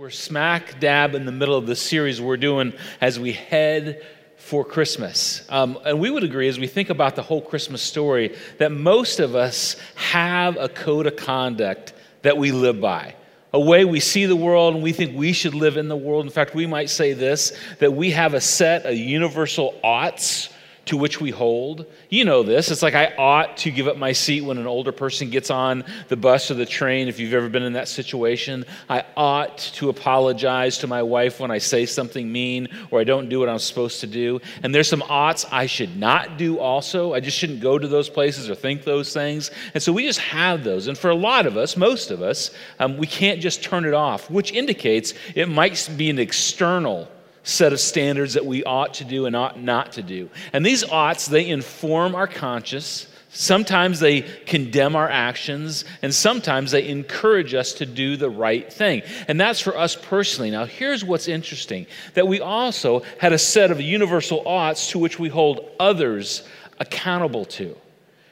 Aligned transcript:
We're 0.00 0.08
smack 0.08 0.80
dab 0.80 1.14
in 1.14 1.26
the 1.26 1.30
middle 1.30 1.56
of 1.56 1.66
the 1.66 1.76
series 1.76 2.22
we're 2.22 2.38
doing 2.38 2.72
as 3.02 3.20
we 3.20 3.32
head 3.32 4.02
for 4.38 4.64
Christmas. 4.64 5.44
Um, 5.50 5.78
and 5.84 6.00
we 6.00 6.10
would 6.10 6.24
agree, 6.24 6.48
as 6.48 6.58
we 6.58 6.68
think 6.68 6.88
about 6.88 7.16
the 7.16 7.22
whole 7.22 7.42
Christmas 7.42 7.82
story, 7.82 8.34
that 8.56 8.72
most 8.72 9.20
of 9.20 9.36
us 9.36 9.76
have 9.96 10.56
a 10.56 10.70
code 10.70 11.06
of 11.06 11.16
conduct 11.16 11.92
that 12.22 12.38
we 12.38 12.50
live 12.50 12.80
by. 12.80 13.14
A 13.52 13.60
way 13.60 13.84
we 13.84 14.00
see 14.00 14.24
the 14.24 14.34
world 14.34 14.72
and 14.72 14.82
we 14.82 14.94
think 14.94 15.14
we 15.14 15.34
should 15.34 15.52
live 15.54 15.76
in 15.76 15.88
the 15.88 15.98
world. 15.98 16.24
In 16.24 16.30
fact, 16.30 16.54
we 16.54 16.66
might 16.66 16.88
say 16.88 17.12
this 17.12 17.54
that 17.78 17.92
we 17.92 18.12
have 18.12 18.32
a 18.32 18.40
set 18.40 18.86
of 18.86 18.96
universal 18.96 19.78
oughts 19.84 20.48
to 20.90 20.96
which 20.96 21.20
we 21.20 21.30
hold. 21.30 21.86
You 22.08 22.24
know 22.24 22.42
this. 22.42 22.68
It's 22.68 22.82
like 22.82 22.96
I 22.96 23.14
ought 23.16 23.58
to 23.58 23.70
give 23.70 23.86
up 23.86 23.96
my 23.96 24.10
seat 24.10 24.40
when 24.40 24.58
an 24.58 24.66
older 24.66 24.90
person 24.90 25.30
gets 25.30 25.48
on 25.48 25.84
the 26.08 26.16
bus 26.16 26.50
or 26.50 26.54
the 26.54 26.66
train. 26.66 27.06
If 27.06 27.20
you've 27.20 27.32
ever 27.32 27.48
been 27.48 27.62
in 27.62 27.74
that 27.74 27.86
situation, 27.86 28.64
I 28.88 29.04
ought 29.16 29.56
to 29.76 29.88
apologize 29.88 30.78
to 30.78 30.88
my 30.88 31.04
wife 31.04 31.38
when 31.38 31.52
I 31.52 31.58
say 31.58 31.86
something 31.86 32.30
mean 32.30 32.66
or 32.90 32.98
I 32.98 33.04
don't 33.04 33.28
do 33.28 33.38
what 33.38 33.48
I'm 33.48 33.60
supposed 33.60 34.00
to 34.00 34.08
do. 34.08 34.40
And 34.64 34.74
there's 34.74 34.88
some 34.88 35.04
oughts 35.08 35.46
I 35.52 35.66
should 35.66 35.96
not 35.96 36.36
do 36.36 36.58
also. 36.58 37.14
I 37.14 37.20
just 37.20 37.38
shouldn't 37.38 37.60
go 37.60 37.78
to 37.78 37.86
those 37.86 38.08
places 38.08 38.50
or 38.50 38.56
think 38.56 38.82
those 38.82 39.12
things. 39.12 39.52
And 39.74 39.80
so 39.80 39.92
we 39.92 40.04
just 40.04 40.18
have 40.18 40.64
those. 40.64 40.88
And 40.88 40.98
for 40.98 41.10
a 41.10 41.14
lot 41.14 41.46
of 41.46 41.56
us, 41.56 41.76
most 41.76 42.10
of 42.10 42.20
us, 42.20 42.50
um, 42.80 42.96
we 42.96 43.06
can't 43.06 43.40
just 43.40 43.62
turn 43.62 43.84
it 43.84 43.94
off, 43.94 44.28
which 44.28 44.50
indicates 44.50 45.14
it 45.36 45.48
might 45.48 45.88
be 45.96 46.10
an 46.10 46.18
external 46.18 47.08
set 47.50 47.72
of 47.72 47.80
standards 47.80 48.34
that 48.34 48.46
we 48.46 48.62
ought 48.64 48.94
to 48.94 49.04
do 49.04 49.26
and 49.26 49.34
ought 49.34 49.60
not 49.60 49.92
to 49.92 50.02
do. 50.02 50.30
And 50.52 50.64
these 50.64 50.84
oughts, 50.84 51.26
they 51.26 51.48
inform 51.48 52.14
our 52.14 52.26
conscience. 52.26 53.06
Sometimes 53.32 54.00
they 54.00 54.22
condemn 54.22 54.96
our 54.96 55.08
actions, 55.08 55.84
and 56.02 56.14
sometimes 56.14 56.70
they 56.70 56.88
encourage 56.88 57.54
us 57.54 57.74
to 57.74 57.86
do 57.86 58.16
the 58.16 58.30
right 58.30 58.72
thing. 58.72 59.02
And 59.28 59.40
that's 59.40 59.60
for 59.60 59.76
us 59.76 59.96
personally. 59.96 60.50
Now, 60.50 60.64
here's 60.64 61.04
what's 61.04 61.28
interesting 61.28 61.86
that 62.14 62.26
we 62.26 62.40
also 62.40 63.02
had 63.18 63.32
a 63.32 63.38
set 63.38 63.70
of 63.70 63.80
universal 63.80 64.46
oughts 64.46 64.90
to 64.90 64.98
which 64.98 65.18
we 65.18 65.28
hold 65.28 65.68
others 65.78 66.42
accountable 66.78 67.44
to. 67.44 67.76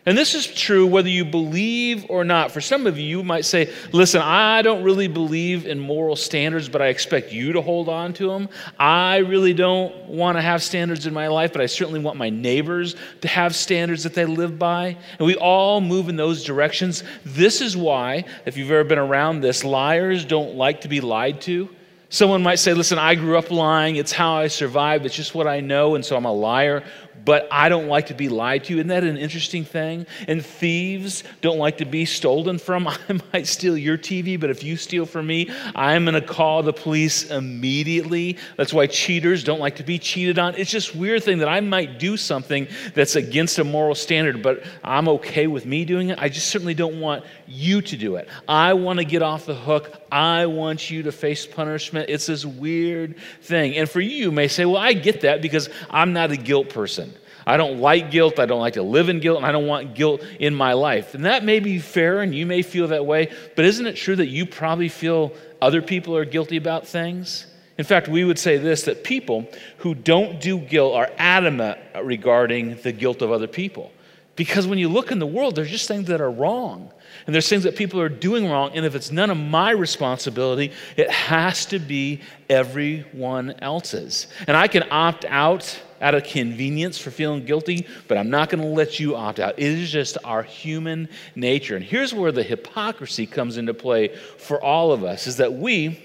And 0.09 0.17
this 0.17 0.35
is 0.35 0.47
true 0.47 0.87
whether 0.87 1.11
you 1.11 1.23
believe 1.23 2.07
or 2.09 2.25
not. 2.25 2.51
For 2.51 2.63
some 2.63 2.87
of 2.87 2.99
you, 2.99 3.19
you 3.19 3.23
might 3.23 3.45
say, 3.45 3.71
listen, 3.93 4.23
I 4.23 4.63
don't 4.63 4.83
really 4.83 5.07
believe 5.07 5.67
in 5.67 5.79
moral 5.79 6.17
standards, 6.17 6.67
but 6.67 6.81
I 6.81 6.87
expect 6.87 7.31
you 7.31 7.53
to 7.53 7.61
hold 7.61 7.91
on 7.91 8.15
to 8.15 8.29
them. 8.29 8.49
I 8.79 9.19
really 9.19 9.53
don't 9.53 9.95
want 10.07 10.39
to 10.39 10.41
have 10.41 10.63
standards 10.63 11.05
in 11.05 11.13
my 11.13 11.27
life, 11.27 11.53
but 11.53 11.61
I 11.61 11.67
certainly 11.67 12.01
want 12.01 12.17
my 12.17 12.31
neighbors 12.31 12.97
to 13.21 13.29
have 13.29 13.55
standards 13.55 14.03
that 14.05 14.15
they 14.15 14.25
live 14.25 14.59
by. 14.59 14.97
And 15.19 15.27
we 15.27 15.37
all 15.37 15.83
move 15.83 16.09
in 16.09 16.17
those 16.17 16.43
directions. 16.43 17.05
This 17.27 17.61
is 17.61 17.77
why, 17.77 18.25
if 18.47 18.57
you've 18.57 18.71
ever 18.71 18.85
been 18.85 18.97
around 18.99 19.43
this, 19.43 19.63
liars 19.63 20.25
don't 20.25 20.55
like 20.55 20.81
to 20.81 20.89
be 20.89 21.03
lied 21.03 21.43
to. 21.43 21.69
Someone 22.09 22.43
might 22.43 22.59
say, 22.59 22.73
Listen, 22.73 22.99
I 22.99 23.15
grew 23.15 23.37
up 23.37 23.51
lying. 23.51 23.97
It's 23.97 24.13
how 24.13 24.37
I 24.37 24.47
survived. 24.47 25.05
It's 25.05 25.15
just 25.15 25.35
what 25.35 25.47
I 25.47 25.61
know, 25.61 25.95
and 25.95 26.03
so 26.03 26.17
I'm 26.17 26.25
a 26.25 26.33
liar 26.33 26.83
but 27.29 27.47
I 27.51 27.69
don't 27.69 27.89
like 27.89 28.07
to 28.07 28.15
be 28.15 28.31
lied 28.31 28.65
to. 28.65 28.77
Isn't 28.77 28.89
that 28.89 29.05
an 29.05 29.19
interesting 29.19 29.63
thing? 29.63 30.07
And 30.27 30.43
thieves 30.43 31.25
don't 31.43 31.59
like 31.59 31.77
to 31.77 31.85
be 31.85 32.07
stolen 32.07 32.59
from. 32.59 32.89
I 32.89 32.99
might 33.35 33.47
steal 33.47 33.77
your 33.77 33.99
TV, 33.99 34.41
but 34.41 34.49
if 34.49 34.65
you 34.65 34.79
steal 34.79 35.05
from 35.05 35.27
me, 35.27 35.51
I'm 35.75 36.07
going 36.07 36.15
to 36.15 36.27
call 36.27 36.63
the 36.63 36.73
police 36.73 37.31
immediately. 37.31 38.39
That's 38.57 38.73
why 38.73 38.87
cheaters 38.87 39.45
don't 39.45 39.61
like 39.61 39.77
to 39.77 39.83
be 39.83 39.99
cheated 39.99 40.39
on. 40.39 40.55
It's 40.55 40.71
just 40.71 40.97
weird 40.97 41.23
thing 41.23 41.41
that 41.41 41.51
I 41.51 41.61
might 41.61 41.99
do 41.99 42.17
something 42.17 42.67
that's 42.95 43.15
against 43.15 43.59
a 43.59 43.65
moral 43.65 43.95
standard, 43.95 44.43
but 44.43 44.65
I'm 44.83 45.07
okay 45.09 45.49
with 45.49 45.67
me 45.67 45.85
doing 45.85 46.09
it. 46.09 46.19
I 46.19 46.31
just 46.31 46.49
certainly 46.49 46.73
don't 46.73 46.99
want 46.99 47.27
you 47.47 47.83
to 47.83 47.97
do 47.99 48.17
it. 48.17 48.27
I 48.49 48.73
want 48.73 49.01
to 49.01 49.05
get 49.05 49.21
off 49.21 49.45
the 49.45 49.55
hook. 49.55 50.01
I 50.11 50.47
want 50.47 50.89
you 50.89 51.03
to 51.03 51.13
face 51.13 51.45
punishment. 51.45 52.09
It's 52.09 52.25
this 52.25 52.47
weird 52.47 53.19
thing. 53.43 53.77
And 53.77 53.87
for 53.87 54.01
you, 54.01 54.17
you 54.17 54.33
may 54.33 54.49
say, 54.49 54.65
well, 54.65 54.79
I 54.79 54.95
get 54.95 55.21
that 55.21 55.43
because 55.43 55.69
I'm 55.91 56.15
not 56.15 56.31
a 56.31 56.37
guilt 56.39 56.71
person. 56.71 57.13
I 57.49 57.57
don't 57.57 57.81
like 57.81 58.11
guilt. 58.11 58.39
I 58.39 58.45
don't 58.45 58.61
like 58.61 58.75
to 58.75 58.83
live 58.83 59.09
in 59.09 59.21
guilt, 59.21 59.39
and 59.39 59.47
I 59.47 59.53
don't 59.53 59.67
want 59.67 59.95
guilt 59.95 60.23
in 60.39 60.55
my 60.55 60.75
life. 60.75 61.15
And 61.15 61.25
that 61.25 61.45
may 61.45 61.61
be 61.61 61.79
fair, 61.79 62.21
and 62.21 62.35
you 62.35 62.45
may 62.45 62.61
feel 62.61 62.89
that 62.89 63.07
way, 63.07 63.33
but 63.57 63.65
isn't 63.65 63.87
it 63.87 63.97
true 63.97 64.17
that 64.17 64.27
you 64.27 64.45
probably 64.45 64.91
feel 64.91 65.33
other 65.63 65.81
people 65.81 66.15
are 66.15 66.27
guilty 66.27 66.59
about 66.59 66.87
things? 66.87 67.47
In 67.79 67.85
fact, 67.85 68.07
we 68.07 68.23
would 68.23 68.39
say 68.39 68.59
this 68.59 68.83
that 68.83 69.03
people 69.03 69.49
who 69.79 69.95
don't 69.95 70.43
do 70.43 70.59
guilt 70.59 70.95
are 70.95 71.11
adamant 71.17 71.79
regarding 72.03 72.77
the 72.83 72.93
guilt 72.93 73.23
of 73.23 73.33
other 73.33 73.47
people. 73.47 73.93
Because 74.37 74.67
when 74.67 74.79
you 74.79 74.91
look 74.91 75.11
in 75.11 75.19
the 75.19 75.27
world, 75.27 75.57
there's 75.57 75.71
just 75.71 75.89
things 75.89 76.09
that 76.09 76.21
are 76.21 76.31
wrong. 76.31 76.93
And 77.27 77.35
there's 77.35 77.49
things 77.49 77.65
that 77.65 77.77
people 77.77 78.01
are 78.01 78.09
doing 78.09 78.49
wrong. 78.49 78.71
And 78.75 78.87
if 78.87 78.95
it's 78.95 79.11
none 79.11 79.31
of 79.31 79.37
my 79.37 79.71
responsibility, 79.71 80.73
it 80.97 81.11
has 81.11 81.67
to 81.67 81.79
be 81.79 82.21
everyone 82.49 83.55
else's. 83.61 84.27
And 84.47 84.57
I 84.57 84.69
can 84.69 84.85
opt 84.91 85.25
out 85.25 85.81
out 86.01 86.15
of 86.15 86.23
convenience 86.23 86.97
for 86.97 87.11
feeling 87.11 87.45
guilty, 87.45 87.87
but 88.07 88.17
I'm 88.17 88.31
not 88.31 88.51
going 88.51 88.63
to 88.63 88.69
let 88.69 89.01
you 89.01 89.17
opt 89.17 89.41
out. 89.41 89.59
It 89.59 89.67
is 89.67 89.91
just 89.91 90.17
our 90.25 90.43
human 90.43 91.09
nature. 91.35 91.75
And 91.75 91.85
here's 91.85 92.15
where 92.15 92.31
the 92.31 92.45
hypocrisy 92.45 93.27
comes 93.27 93.57
into 93.57 93.75
play 93.75 94.15
for 94.37 94.63
all 94.63 94.93
of 94.93 95.03
us 95.03 95.27
is 95.27 95.39
that 95.39 95.53
we 95.53 96.05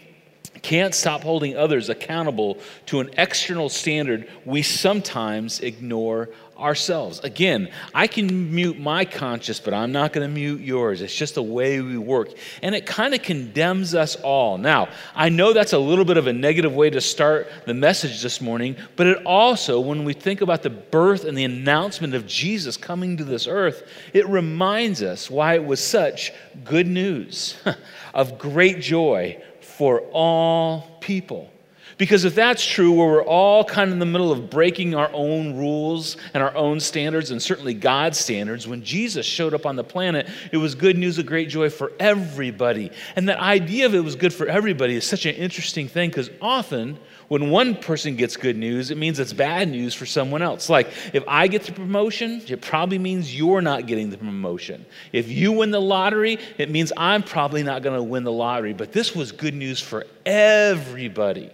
can't 0.61 0.95
stop 0.95 1.21
holding 1.21 1.57
others 1.57 1.89
accountable 1.89 2.57
to 2.85 2.99
an 3.01 3.09
external 3.17 3.69
standard 3.69 4.29
we 4.45 4.61
sometimes 4.61 5.59
ignore 5.59 6.29
ourselves. 6.57 7.19
Again, 7.19 7.69
I 7.93 8.07
can 8.07 8.53
mute 8.53 8.79
my 8.79 9.05
conscience, 9.05 9.59
but 9.59 9.73
I'm 9.73 9.91
not 9.91 10.13
going 10.13 10.27
to 10.27 10.33
mute 10.33 10.61
yours. 10.61 11.01
It's 11.01 11.15
just 11.15 11.35
the 11.35 11.43
way 11.43 11.81
we 11.81 11.97
work. 11.97 12.29
And 12.61 12.75
it 12.75 12.85
kind 12.85 13.13
of 13.13 13.21
condemns 13.21 13.95
us 13.95 14.15
all. 14.17 14.57
Now, 14.57 14.89
I 15.15 15.29
know 15.29 15.53
that's 15.53 15.73
a 15.73 15.79
little 15.79 16.05
bit 16.05 16.17
of 16.17 16.27
a 16.27 16.33
negative 16.33 16.73
way 16.73 16.89
to 16.89 17.01
start 17.01 17.49
the 17.65 17.73
message 17.73 18.21
this 18.21 18.41
morning, 18.41 18.75
but 18.95 19.07
it 19.07 19.25
also, 19.25 19.79
when 19.79 20.03
we 20.05 20.13
think 20.13 20.41
about 20.41 20.63
the 20.63 20.69
birth 20.69 21.23
and 21.25 21.37
the 21.37 21.43
announcement 21.43 22.13
of 22.13 22.27
Jesus 22.27 22.77
coming 22.77 23.17
to 23.17 23.23
this 23.23 23.47
earth, 23.47 23.89
it 24.13 24.27
reminds 24.27 25.01
us 25.01 25.29
why 25.29 25.55
it 25.55 25.63
was 25.63 25.79
such 25.83 26.33
good 26.63 26.87
news 26.87 27.55
of 28.13 28.37
great 28.37 28.79
joy 28.79 29.41
for 29.61 30.01
all 30.11 30.97
people. 30.99 31.52
Because 31.97 32.25
if 32.25 32.35
that's 32.35 32.65
true, 32.65 32.91
where 32.91 33.07
we're 33.07 33.23
all 33.23 33.63
kind 33.63 33.89
of 33.89 33.93
in 33.93 33.99
the 33.99 34.05
middle 34.05 34.31
of 34.31 34.49
breaking 34.49 34.95
our 34.95 35.09
own 35.13 35.57
rules 35.57 36.17
and 36.33 36.41
our 36.41 36.55
own 36.55 36.79
standards, 36.79 37.31
and 37.31 37.41
certainly 37.41 37.73
God's 37.73 38.17
standards, 38.17 38.67
when 38.67 38.83
Jesus 38.83 39.25
showed 39.25 39.53
up 39.53 39.65
on 39.65 39.75
the 39.75 39.83
planet, 39.83 40.27
it 40.51 40.57
was 40.57 40.75
good 40.75 40.97
news 40.97 41.17
of 41.17 41.25
great 41.25 41.49
joy 41.49 41.69
for 41.69 41.91
everybody. 41.99 42.91
And 43.15 43.29
that 43.29 43.39
idea 43.39 43.85
of 43.85 43.93
it 43.93 43.99
was 43.99 44.15
good 44.15 44.33
for 44.33 44.47
everybody 44.47 44.95
is 44.95 45.05
such 45.05 45.25
an 45.25 45.35
interesting 45.35 45.87
thing 45.87 46.09
because 46.09 46.29
often 46.41 46.97
when 47.27 47.49
one 47.49 47.75
person 47.75 48.15
gets 48.15 48.37
good 48.37 48.57
news, 48.57 48.91
it 48.91 48.97
means 48.97 49.19
it's 49.19 49.33
bad 49.33 49.69
news 49.69 49.93
for 49.93 50.05
someone 50.05 50.41
else. 50.41 50.69
Like 50.69 50.89
if 51.13 51.23
I 51.27 51.47
get 51.47 51.63
the 51.63 51.71
promotion, 51.71 52.41
it 52.47 52.61
probably 52.61 52.99
means 52.99 53.35
you're 53.35 53.61
not 53.61 53.87
getting 53.87 54.09
the 54.09 54.17
promotion. 54.17 54.85
If 55.11 55.29
you 55.29 55.51
win 55.51 55.71
the 55.71 55.81
lottery, 55.81 56.37
it 56.57 56.69
means 56.69 56.91
I'm 56.95 57.23
probably 57.23 57.63
not 57.63 57.81
going 57.81 57.95
to 57.95 58.03
win 58.03 58.23
the 58.23 58.31
lottery. 58.31 58.73
But 58.73 58.91
this 58.91 59.15
was 59.15 59.31
good 59.31 59.53
news 59.53 59.79
for 59.79 60.05
everybody. 60.25 61.49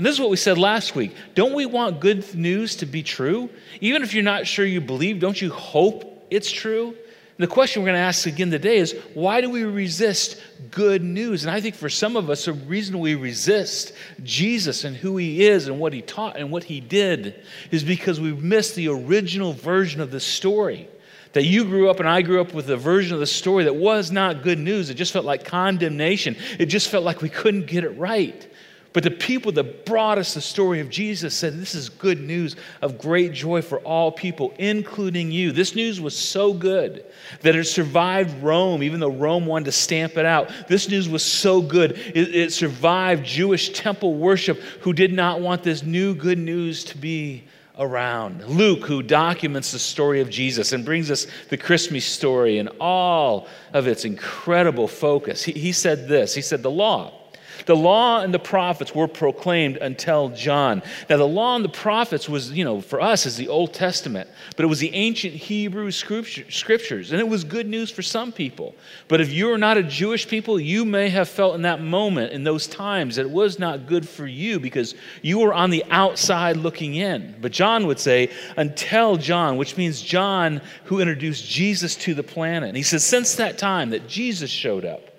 And 0.00 0.06
this 0.06 0.14
is 0.14 0.20
what 0.20 0.30
we 0.30 0.38
said 0.38 0.56
last 0.56 0.94
week. 0.94 1.14
Don't 1.34 1.52
we 1.52 1.66
want 1.66 2.00
good 2.00 2.34
news 2.34 2.76
to 2.76 2.86
be 2.86 3.02
true? 3.02 3.50
Even 3.82 4.02
if 4.02 4.14
you're 4.14 4.22
not 4.22 4.46
sure 4.46 4.64
you 4.64 4.80
believe, 4.80 5.20
don't 5.20 5.38
you 5.38 5.50
hope 5.50 6.24
it's 6.30 6.50
true? 6.50 6.86
And 6.86 6.96
the 7.36 7.46
question 7.46 7.82
we're 7.82 7.88
going 7.88 8.00
to 8.00 8.06
ask 8.06 8.24
again 8.26 8.50
today 8.50 8.78
is 8.78 8.96
why 9.12 9.42
do 9.42 9.50
we 9.50 9.64
resist 9.64 10.40
good 10.70 11.04
news? 11.04 11.44
And 11.44 11.54
I 11.54 11.60
think 11.60 11.74
for 11.74 11.90
some 11.90 12.16
of 12.16 12.30
us, 12.30 12.46
the 12.46 12.54
reason 12.54 12.98
we 12.98 13.14
resist 13.14 13.92
Jesus 14.22 14.84
and 14.84 14.96
who 14.96 15.18
he 15.18 15.44
is 15.44 15.68
and 15.68 15.78
what 15.78 15.92
he 15.92 16.00
taught 16.00 16.38
and 16.38 16.50
what 16.50 16.64
he 16.64 16.80
did 16.80 17.44
is 17.70 17.84
because 17.84 18.18
we 18.18 18.32
missed 18.32 18.76
the 18.76 18.88
original 18.88 19.52
version 19.52 20.00
of 20.00 20.10
the 20.10 20.18
story 20.18 20.88
that 21.34 21.44
you 21.44 21.64
grew 21.64 21.90
up 21.90 22.00
and 22.00 22.08
I 22.08 22.22
grew 22.22 22.40
up 22.40 22.54
with 22.54 22.70
a 22.70 22.76
version 22.78 23.12
of 23.12 23.20
the 23.20 23.26
story 23.26 23.64
that 23.64 23.76
was 23.76 24.10
not 24.10 24.42
good 24.42 24.58
news. 24.58 24.88
It 24.88 24.94
just 24.94 25.12
felt 25.12 25.26
like 25.26 25.44
condemnation. 25.44 26.36
It 26.58 26.66
just 26.66 26.88
felt 26.88 27.04
like 27.04 27.20
we 27.20 27.28
couldn't 27.28 27.66
get 27.66 27.84
it 27.84 27.90
right. 27.98 28.46
But 28.92 29.04
the 29.04 29.10
people 29.10 29.52
that 29.52 29.86
brought 29.86 30.18
us 30.18 30.34
the 30.34 30.40
story 30.40 30.80
of 30.80 30.90
Jesus 30.90 31.34
said, 31.34 31.60
This 31.60 31.76
is 31.76 31.88
good 31.88 32.20
news 32.20 32.56
of 32.82 32.98
great 32.98 33.32
joy 33.32 33.62
for 33.62 33.78
all 33.80 34.10
people, 34.10 34.52
including 34.58 35.30
you. 35.30 35.52
This 35.52 35.76
news 35.76 36.00
was 36.00 36.16
so 36.16 36.52
good 36.52 37.04
that 37.42 37.54
it 37.54 37.64
survived 37.64 38.42
Rome, 38.42 38.82
even 38.82 38.98
though 38.98 39.10
Rome 39.12 39.46
wanted 39.46 39.66
to 39.66 39.72
stamp 39.72 40.16
it 40.16 40.26
out. 40.26 40.50
This 40.68 40.88
news 40.88 41.08
was 41.08 41.24
so 41.24 41.62
good, 41.62 41.92
it, 41.92 42.34
it 42.34 42.52
survived 42.52 43.24
Jewish 43.24 43.70
temple 43.70 44.14
worship, 44.14 44.58
who 44.80 44.92
did 44.92 45.12
not 45.12 45.40
want 45.40 45.62
this 45.62 45.84
new 45.84 46.12
good 46.12 46.38
news 46.38 46.82
to 46.86 46.98
be 46.98 47.44
around. 47.78 48.44
Luke, 48.44 48.84
who 48.84 49.04
documents 49.04 49.70
the 49.70 49.78
story 49.78 50.20
of 50.20 50.28
Jesus 50.28 50.72
and 50.72 50.84
brings 50.84 51.12
us 51.12 51.28
the 51.48 51.56
Christmas 51.56 52.04
story 52.04 52.58
and 52.58 52.68
all 52.80 53.46
of 53.72 53.86
its 53.86 54.04
incredible 54.04 54.88
focus, 54.88 55.44
he, 55.44 55.52
he 55.52 55.70
said 55.70 56.08
this 56.08 56.34
He 56.34 56.42
said, 56.42 56.64
The 56.64 56.70
law 56.72 57.19
The 57.66 57.76
law 57.76 58.20
and 58.20 58.32
the 58.32 58.38
prophets 58.38 58.94
were 58.94 59.08
proclaimed 59.08 59.76
until 59.76 60.30
John. 60.30 60.82
Now, 61.08 61.16
the 61.16 61.26
law 61.26 61.56
and 61.56 61.64
the 61.64 61.68
prophets 61.68 62.28
was, 62.28 62.52
you 62.52 62.64
know, 62.64 62.80
for 62.80 63.00
us 63.00 63.26
is 63.26 63.36
the 63.36 63.48
Old 63.48 63.74
Testament, 63.74 64.28
but 64.56 64.64
it 64.64 64.68
was 64.68 64.80
the 64.80 64.94
ancient 64.94 65.34
Hebrew 65.34 65.90
scriptures, 65.90 67.12
and 67.12 67.20
it 67.20 67.28
was 67.28 67.44
good 67.44 67.66
news 67.66 67.90
for 67.90 68.02
some 68.02 68.32
people. 68.32 68.74
But 69.08 69.20
if 69.20 69.30
you 69.30 69.52
are 69.52 69.58
not 69.58 69.76
a 69.76 69.82
Jewish 69.82 70.26
people, 70.26 70.58
you 70.58 70.84
may 70.84 71.08
have 71.10 71.28
felt 71.28 71.54
in 71.54 71.62
that 71.62 71.80
moment, 71.80 72.32
in 72.32 72.44
those 72.44 72.66
times, 72.66 73.16
that 73.16 73.22
it 73.22 73.30
was 73.30 73.58
not 73.58 73.86
good 73.86 74.08
for 74.08 74.26
you 74.26 74.58
because 74.58 74.94
you 75.22 75.38
were 75.38 75.54
on 75.54 75.70
the 75.70 75.84
outside 75.90 76.56
looking 76.56 76.94
in. 76.94 77.34
But 77.40 77.52
John 77.52 77.86
would 77.86 77.98
say, 77.98 78.30
until 78.56 79.16
John, 79.16 79.56
which 79.56 79.76
means 79.76 80.00
John 80.00 80.60
who 80.84 81.00
introduced 81.00 81.48
Jesus 81.48 81.96
to 81.96 82.14
the 82.14 82.22
planet. 82.22 82.68
And 82.68 82.76
he 82.76 82.82
says, 82.82 83.04
since 83.04 83.34
that 83.34 83.58
time 83.58 83.90
that 83.90 84.08
Jesus 84.08 84.50
showed 84.50 84.84
up, 84.84 85.09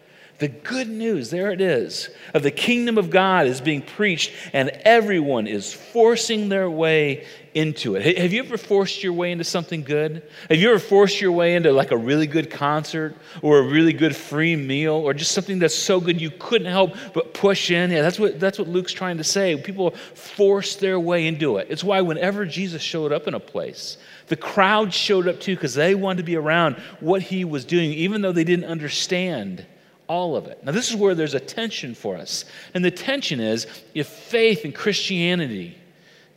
the 0.42 0.48
good 0.48 0.90
news, 0.90 1.30
there 1.30 1.52
it 1.52 1.62
is, 1.62 2.10
of 2.34 2.42
the 2.42 2.50
kingdom 2.50 2.98
of 2.98 3.12
God 3.12 3.46
is 3.46 3.62
being 3.62 3.84
preached, 3.84 4.34
and 4.54 4.70
everyone 4.84 5.46
is 5.46 5.72
forcing 5.72 6.50
their 6.50 6.68
way 6.68 7.28
into 7.54 7.96
it. 7.96 8.18
Have 8.18 8.34
you 8.34 8.42
ever 8.42 8.58
forced 8.58 9.04
your 9.04 9.14
way 9.14 9.32
into 9.32 9.44
something 9.44 9.84
good? 9.84 10.24
Have 10.50 10.58
you 10.58 10.72
ever 10.72 10.80
forced 10.80 11.22
your 11.22 11.32
way 11.32 11.54
into 11.54 11.72
like 11.72 11.92
a 11.92 11.98
really 11.98 12.26
good 12.26 12.50
concert 12.50 13.16
or 13.44 13.60
a 13.60 13.62
really 13.62 13.94
good 13.94 14.16
free 14.16 14.56
meal 14.56 14.96
or 14.96 15.14
just 15.14 15.34
something 15.34 15.60
that's 15.60 15.76
so 15.76 16.00
good 16.00 16.20
you 16.20 16.32
couldn't 16.32 16.72
help 16.72 16.96
but 17.14 17.36
push 17.36 17.70
in? 17.70 17.92
Yeah, 17.92 18.02
that's 18.02 18.18
what, 18.18 18.40
that's 18.40 18.58
what 18.58 18.68
Luke's 18.68 18.94
trying 18.94 19.18
to 19.18 19.24
say. 19.24 19.56
People 19.62 19.92
force 19.92 20.76
their 20.76 21.00
way 21.00 21.28
into 21.28 21.58
it. 21.58 21.68
It's 21.70 21.84
why 21.84 22.02
whenever 22.02 22.48
Jesus 22.48 22.82
showed 22.82 23.12
up 23.12 23.28
in 23.28 23.36
a 23.36 23.40
place, 23.40 23.98
the 24.28 24.38
crowd 24.38 24.92
showed 24.92 25.28
up 25.28 25.40
too 25.40 25.54
because 25.54 25.76
they 25.76 25.94
wanted 25.94 26.18
to 26.18 26.24
be 26.24 26.36
around 26.36 26.78
what 27.00 27.22
he 27.22 27.46
was 27.46 27.64
doing, 27.64 27.92
even 27.92 28.24
though 28.24 28.32
they 28.32 28.44
didn't 28.44 28.66
understand 28.66 29.68
all 30.12 30.36
of 30.36 30.46
it. 30.48 30.62
Now, 30.62 30.74
this 30.74 30.90
is 30.90 30.96
where 30.98 31.16
there's 31.16 31.36
a 31.36 31.40
tension 31.40 31.96
for 31.96 32.18
us. 32.18 32.44
And 32.74 32.84
the 32.84 32.92
tension 32.92 33.40
is 33.40 33.66
if 33.94 34.08
faith 34.08 34.66
and 34.66 34.76
Christianity 34.76 35.78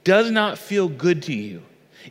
does 0.05 0.31
not 0.31 0.59
feel 0.59 0.89
good 0.89 1.25
to 1.25 1.35
you, 1.35 1.61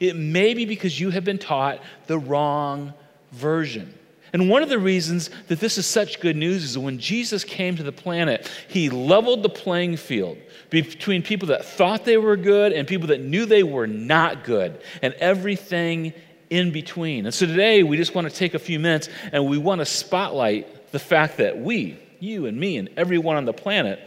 it 0.01 0.18
may 0.18 0.54
be 0.54 0.65
because 0.65 1.00
you 1.00 1.10
have 1.12 1.24
been 1.24 1.38
taught 1.38 1.80
the 2.07 2.19
wrong 2.19 2.94
version. 3.31 3.98
And 4.33 4.50
one 4.50 4.62
of 4.62 4.68
the 4.68 4.77
reasons 4.77 5.30
that 5.48 5.62
this 5.62 5.77
is 5.77 5.86
such 5.86 6.19
good 6.19 6.36
news 6.36 6.65
is 6.65 6.74
that 6.74 6.81
when 6.81 7.00
Jesus 7.00 7.45
came 7.45 7.77
to 7.77 7.83
the 7.83 7.94
planet, 7.94 8.51
he 8.68 8.89
leveled 8.89 9.42
the 9.42 9.50
playing 9.50 9.95
field 9.95 10.38
between 10.69 11.24
people 11.24 11.48
that 11.48 11.63
thought 11.63 12.04
they 12.04 12.18
were 12.18 12.36
good 12.36 12.74
and 12.74 12.86
people 12.86 13.07
that 13.07 13.21
knew 13.21 13.45
they 13.45 13.63
were 13.63 13.88
not 13.88 14.44
good, 14.44 14.81
and 15.01 15.13
everything 15.13 16.12
in 16.50 16.71
between. 16.71 17.25
And 17.25 17.33
so 17.33 17.45
today, 17.45 17.83
we 17.83 17.95
just 17.95 18.13
want 18.13 18.30
to 18.30 18.36
take 18.36 18.54
a 18.54 18.60
few 18.60 18.80
minutes 18.80 19.07
and 19.31 19.48
we 19.48 19.57
want 19.57 19.80
to 19.80 19.86
spotlight 19.86 20.68
the 20.94 21.00
fact 21.00 21.38
that 21.38 21.60
we, 21.60 21.98
you 22.19 22.45
and 22.45 22.56
me 22.56 22.78
and 22.78 22.88
everyone 22.98 23.36
on 23.36 23.45
the 23.45 23.54
planet, 23.54 24.00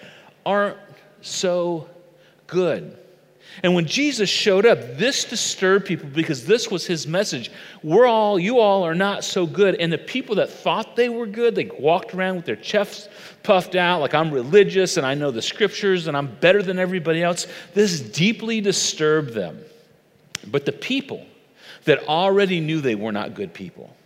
aren't 0.47 0.79
so 1.21 1.89
good. 2.47 2.97
And 3.65 3.75
when 3.75 3.87
Jesus 3.87 4.31
showed 4.31 4.65
up, 4.65 4.79
this 4.97 5.25
disturbed 5.25 5.87
people 5.87 6.09
because 6.09 6.47
this 6.47 6.71
was 6.71 6.87
his 6.87 7.05
message. 7.09 7.51
We're 7.83 8.07
all, 8.07 8.39
you 8.39 8.61
all 8.61 8.85
are 8.85 8.95
not 8.95 9.25
so 9.25 9.47
good. 9.47 9.75
And 9.81 9.93
the 9.93 9.99
people 9.99 10.37
that 10.37 10.49
thought 10.49 10.95
they 10.95 11.09
were 11.09 11.27
good, 11.27 11.57
they 11.57 11.69
walked 11.77 12.15
around 12.15 12.37
with 12.37 12.45
their 12.45 12.55
chests 12.55 13.09
puffed 13.43 13.75
out, 13.75 14.01
like 14.01 14.15
I'm 14.15 14.31
religious 14.31 14.97
and 14.97 15.05
I 15.05 15.15
know 15.15 15.33
the 15.33 15.43
scriptures 15.43 16.07
and 16.07 16.17
I'm 16.17 16.29
better 16.37 16.63
than 16.63 16.79
everybody 16.79 17.21
else. 17.21 17.49
This 17.75 18.01
deeply 18.01 18.61
disturbed 18.61 19.35
them. 19.35 19.59
But 20.47 20.67
the 20.67 20.73
people 20.73 21.27
that 21.85 22.07
already 22.07 22.61
knew 22.61 22.81
they 22.81 22.95
were 22.95 23.13
not 23.13 23.35
good 23.35 23.53
people, 23.53 23.97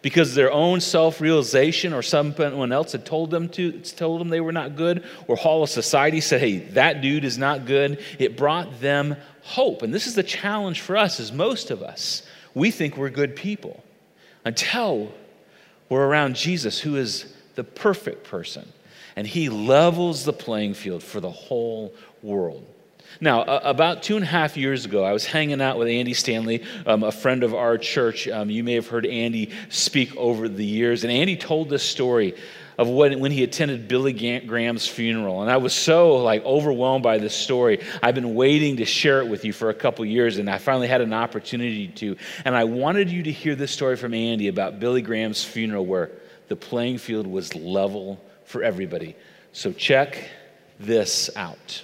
because 0.00 0.34
their 0.34 0.50
own 0.50 0.80
self-realization 0.80 1.92
or 1.92 2.02
someone 2.02 2.72
else 2.72 2.92
had 2.92 3.04
told 3.04 3.30
them 3.30 3.48
to 3.50 3.72
told 3.80 4.20
them 4.20 4.28
they 4.28 4.40
were 4.40 4.52
not 4.52 4.76
good 4.76 5.04
or 5.28 5.36
hall 5.36 5.62
of 5.62 5.68
society 5.68 6.20
said 6.20 6.40
hey 6.40 6.58
that 6.58 7.02
dude 7.02 7.24
is 7.24 7.36
not 7.36 7.66
good. 7.66 8.00
It 8.18 8.36
brought 8.36 8.80
them 8.80 9.16
hope. 9.42 9.82
And 9.82 9.92
this 9.92 10.06
is 10.06 10.14
the 10.14 10.22
challenge 10.22 10.80
for 10.80 10.96
us 10.96 11.20
as 11.20 11.32
most 11.32 11.70
of 11.70 11.82
us. 11.82 12.22
We 12.54 12.70
think 12.70 12.96
we're 12.96 13.10
good 13.10 13.36
people 13.36 13.82
until 14.44 15.12
we're 15.88 16.06
around 16.06 16.36
jesus 16.36 16.80
who 16.80 16.96
is 16.96 17.32
the 17.54 17.64
perfect 17.64 18.24
person. 18.24 18.72
And 19.14 19.26
he 19.26 19.50
levels 19.50 20.24
the 20.24 20.32
playing 20.32 20.74
field 20.74 21.02
for 21.02 21.20
the 21.20 21.30
whole 21.30 21.92
world 22.22 22.66
now, 23.20 23.42
uh, 23.42 23.60
about 23.62 24.02
two 24.02 24.16
and 24.16 24.24
a 24.24 24.28
half 24.28 24.56
years 24.56 24.84
ago, 24.84 25.04
I 25.04 25.12
was 25.12 25.24
hanging 25.24 25.60
out 25.60 25.78
with 25.78 25.88
Andy 25.88 26.14
Stanley, 26.14 26.62
um, 26.86 27.02
a 27.02 27.12
friend 27.12 27.42
of 27.42 27.54
our 27.54 27.78
church. 27.78 28.28
Um, 28.28 28.50
you 28.50 28.64
may 28.64 28.74
have 28.74 28.88
heard 28.88 29.06
Andy 29.06 29.50
speak 29.68 30.14
over 30.16 30.48
the 30.48 30.64
years. 30.64 31.04
And 31.04 31.12
Andy 31.12 31.36
told 31.36 31.68
this 31.68 31.82
story 31.82 32.34
of 32.78 32.88
when, 32.88 33.20
when 33.20 33.30
he 33.32 33.42
attended 33.42 33.86
Billy 33.86 34.12
Graham's 34.12 34.86
funeral. 34.86 35.42
And 35.42 35.50
I 35.50 35.58
was 35.58 35.72
so 35.74 36.16
like 36.16 36.44
overwhelmed 36.44 37.02
by 37.02 37.18
this 37.18 37.34
story. 37.34 37.80
I've 38.02 38.14
been 38.14 38.34
waiting 38.34 38.78
to 38.78 38.84
share 38.84 39.20
it 39.20 39.28
with 39.28 39.44
you 39.44 39.52
for 39.52 39.70
a 39.70 39.74
couple 39.74 40.04
years, 40.04 40.38
and 40.38 40.48
I 40.48 40.58
finally 40.58 40.88
had 40.88 41.00
an 41.00 41.12
opportunity 41.12 41.88
to. 41.88 42.16
And 42.44 42.56
I 42.56 42.64
wanted 42.64 43.10
you 43.10 43.22
to 43.24 43.32
hear 43.32 43.54
this 43.54 43.70
story 43.70 43.96
from 43.96 44.14
Andy 44.14 44.48
about 44.48 44.80
Billy 44.80 45.02
Graham's 45.02 45.44
funeral 45.44 45.84
where 45.84 46.10
the 46.48 46.56
playing 46.56 46.98
field 46.98 47.26
was 47.26 47.54
level 47.54 48.22
for 48.44 48.62
everybody. 48.62 49.16
So 49.52 49.72
check 49.72 50.28
this 50.80 51.30
out. 51.36 51.82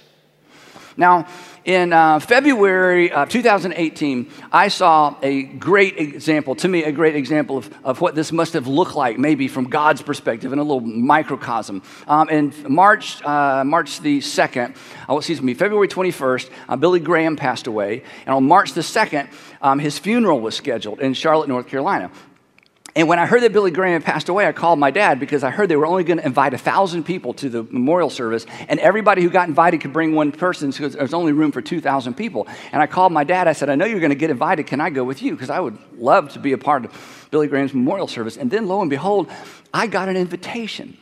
Now, 0.97 1.27
in 1.65 1.93
uh, 1.93 2.19
February 2.19 3.11
of 3.11 3.29
2018, 3.29 4.31
I 4.51 4.69
saw 4.69 5.15
a 5.21 5.43
great 5.43 5.97
example, 5.97 6.55
to 6.55 6.67
me, 6.67 6.83
a 6.83 6.91
great 6.91 7.15
example 7.15 7.57
of, 7.57 7.73
of 7.83 8.01
what 8.01 8.15
this 8.15 8.31
must 8.31 8.53
have 8.53 8.67
looked 8.67 8.95
like, 8.95 9.19
maybe 9.19 9.47
from 9.47 9.65
God's 9.65 10.01
perspective, 10.01 10.51
in 10.53 10.59
a 10.59 10.63
little 10.63 10.81
microcosm. 10.81 11.81
Um, 12.07 12.29
in 12.29 12.53
March, 12.67 13.23
uh, 13.23 13.63
March 13.63 13.99
the 14.01 14.19
2nd, 14.19 14.75
oh, 15.07 15.17
excuse 15.17 15.41
me, 15.41 15.53
February 15.53 15.87
21st, 15.87 16.49
uh, 16.69 16.75
Billy 16.75 16.99
Graham 16.99 17.35
passed 17.35 17.67
away. 17.67 18.03
And 18.25 18.35
on 18.35 18.45
March 18.45 18.73
the 18.73 18.81
2nd, 18.81 19.29
um, 19.61 19.79
his 19.79 19.99
funeral 19.99 20.39
was 20.39 20.55
scheduled 20.55 20.99
in 20.99 21.13
Charlotte, 21.13 21.49
North 21.49 21.67
Carolina. 21.67 22.11
And 22.95 23.07
when 23.07 23.19
I 23.19 23.25
heard 23.25 23.43
that 23.43 23.53
Billy 23.53 23.71
Graham 23.71 23.93
had 23.93 24.03
passed 24.03 24.29
away, 24.29 24.47
I 24.47 24.51
called 24.51 24.79
my 24.79 24.91
dad 24.91 25.19
because 25.19 25.43
I 25.43 25.51
heard 25.51 25.69
they 25.69 25.75
were 25.75 25.85
only 25.85 26.03
going 26.03 26.17
to 26.17 26.25
invite 26.25 26.53
a 26.53 26.57
thousand 26.57 27.03
people 27.03 27.33
to 27.35 27.49
the 27.49 27.63
memorial 27.63 28.09
service, 28.09 28.45
and 28.67 28.79
everybody 28.79 29.21
who 29.21 29.29
got 29.29 29.47
invited 29.47 29.81
could 29.81 29.93
bring 29.93 30.15
one 30.15 30.31
person 30.31 30.71
because 30.71 30.93
there 30.93 31.01
was 31.01 31.13
only 31.13 31.31
room 31.31 31.51
for 31.51 31.61
2,000 31.61 32.15
people. 32.15 32.47
And 32.71 32.81
I 32.81 32.87
called 32.87 33.11
my 33.11 33.23
dad. 33.23 33.47
I 33.47 33.53
said, 33.53 33.69
I 33.69 33.75
know 33.75 33.85
you're 33.85 33.99
going 33.99 34.09
to 34.09 34.15
get 34.15 34.29
invited. 34.29 34.67
Can 34.67 34.81
I 34.81 34.89
go 34.89 35.03
with 35.03 35.21
you? 35.21 35.33
Because 35.33 35.49
I 35.49 35.59
would 35.59 35.77
love 35.97 36.29
to 36.33 36.39
be 36.39 36.53
a 36.53 36.57
part 36.57 36.85
of 36.85 37.27
Billy 37.31 37.47
Graham's 37.47 37.73
memorial 37.73 38.07
service. 38.07 38.37
And 38.37 38.49
then 38.49 38.67
lo 38.67 38.81
and 38.81 38.89
behold, 38.89 39.29
I 39.73 39.87
got 39.87 40.09
an 40.09 40.17
invitation, 40.17 40.97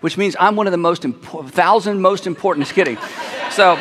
which 0.00 0.18
means 0.18 0.36
I'm 0.38 0.56
one 0.56 0.66
of 0.66 0.72
the 0.72 0.78
most 0.78 1.02
impo- 1.02 1.48
thousand 1.48 2.02
most 2.02 2.26
important. 2.26 2.66
Just 2.66 2.74
kidding. 2.74 2.98
So. 3.50 3.78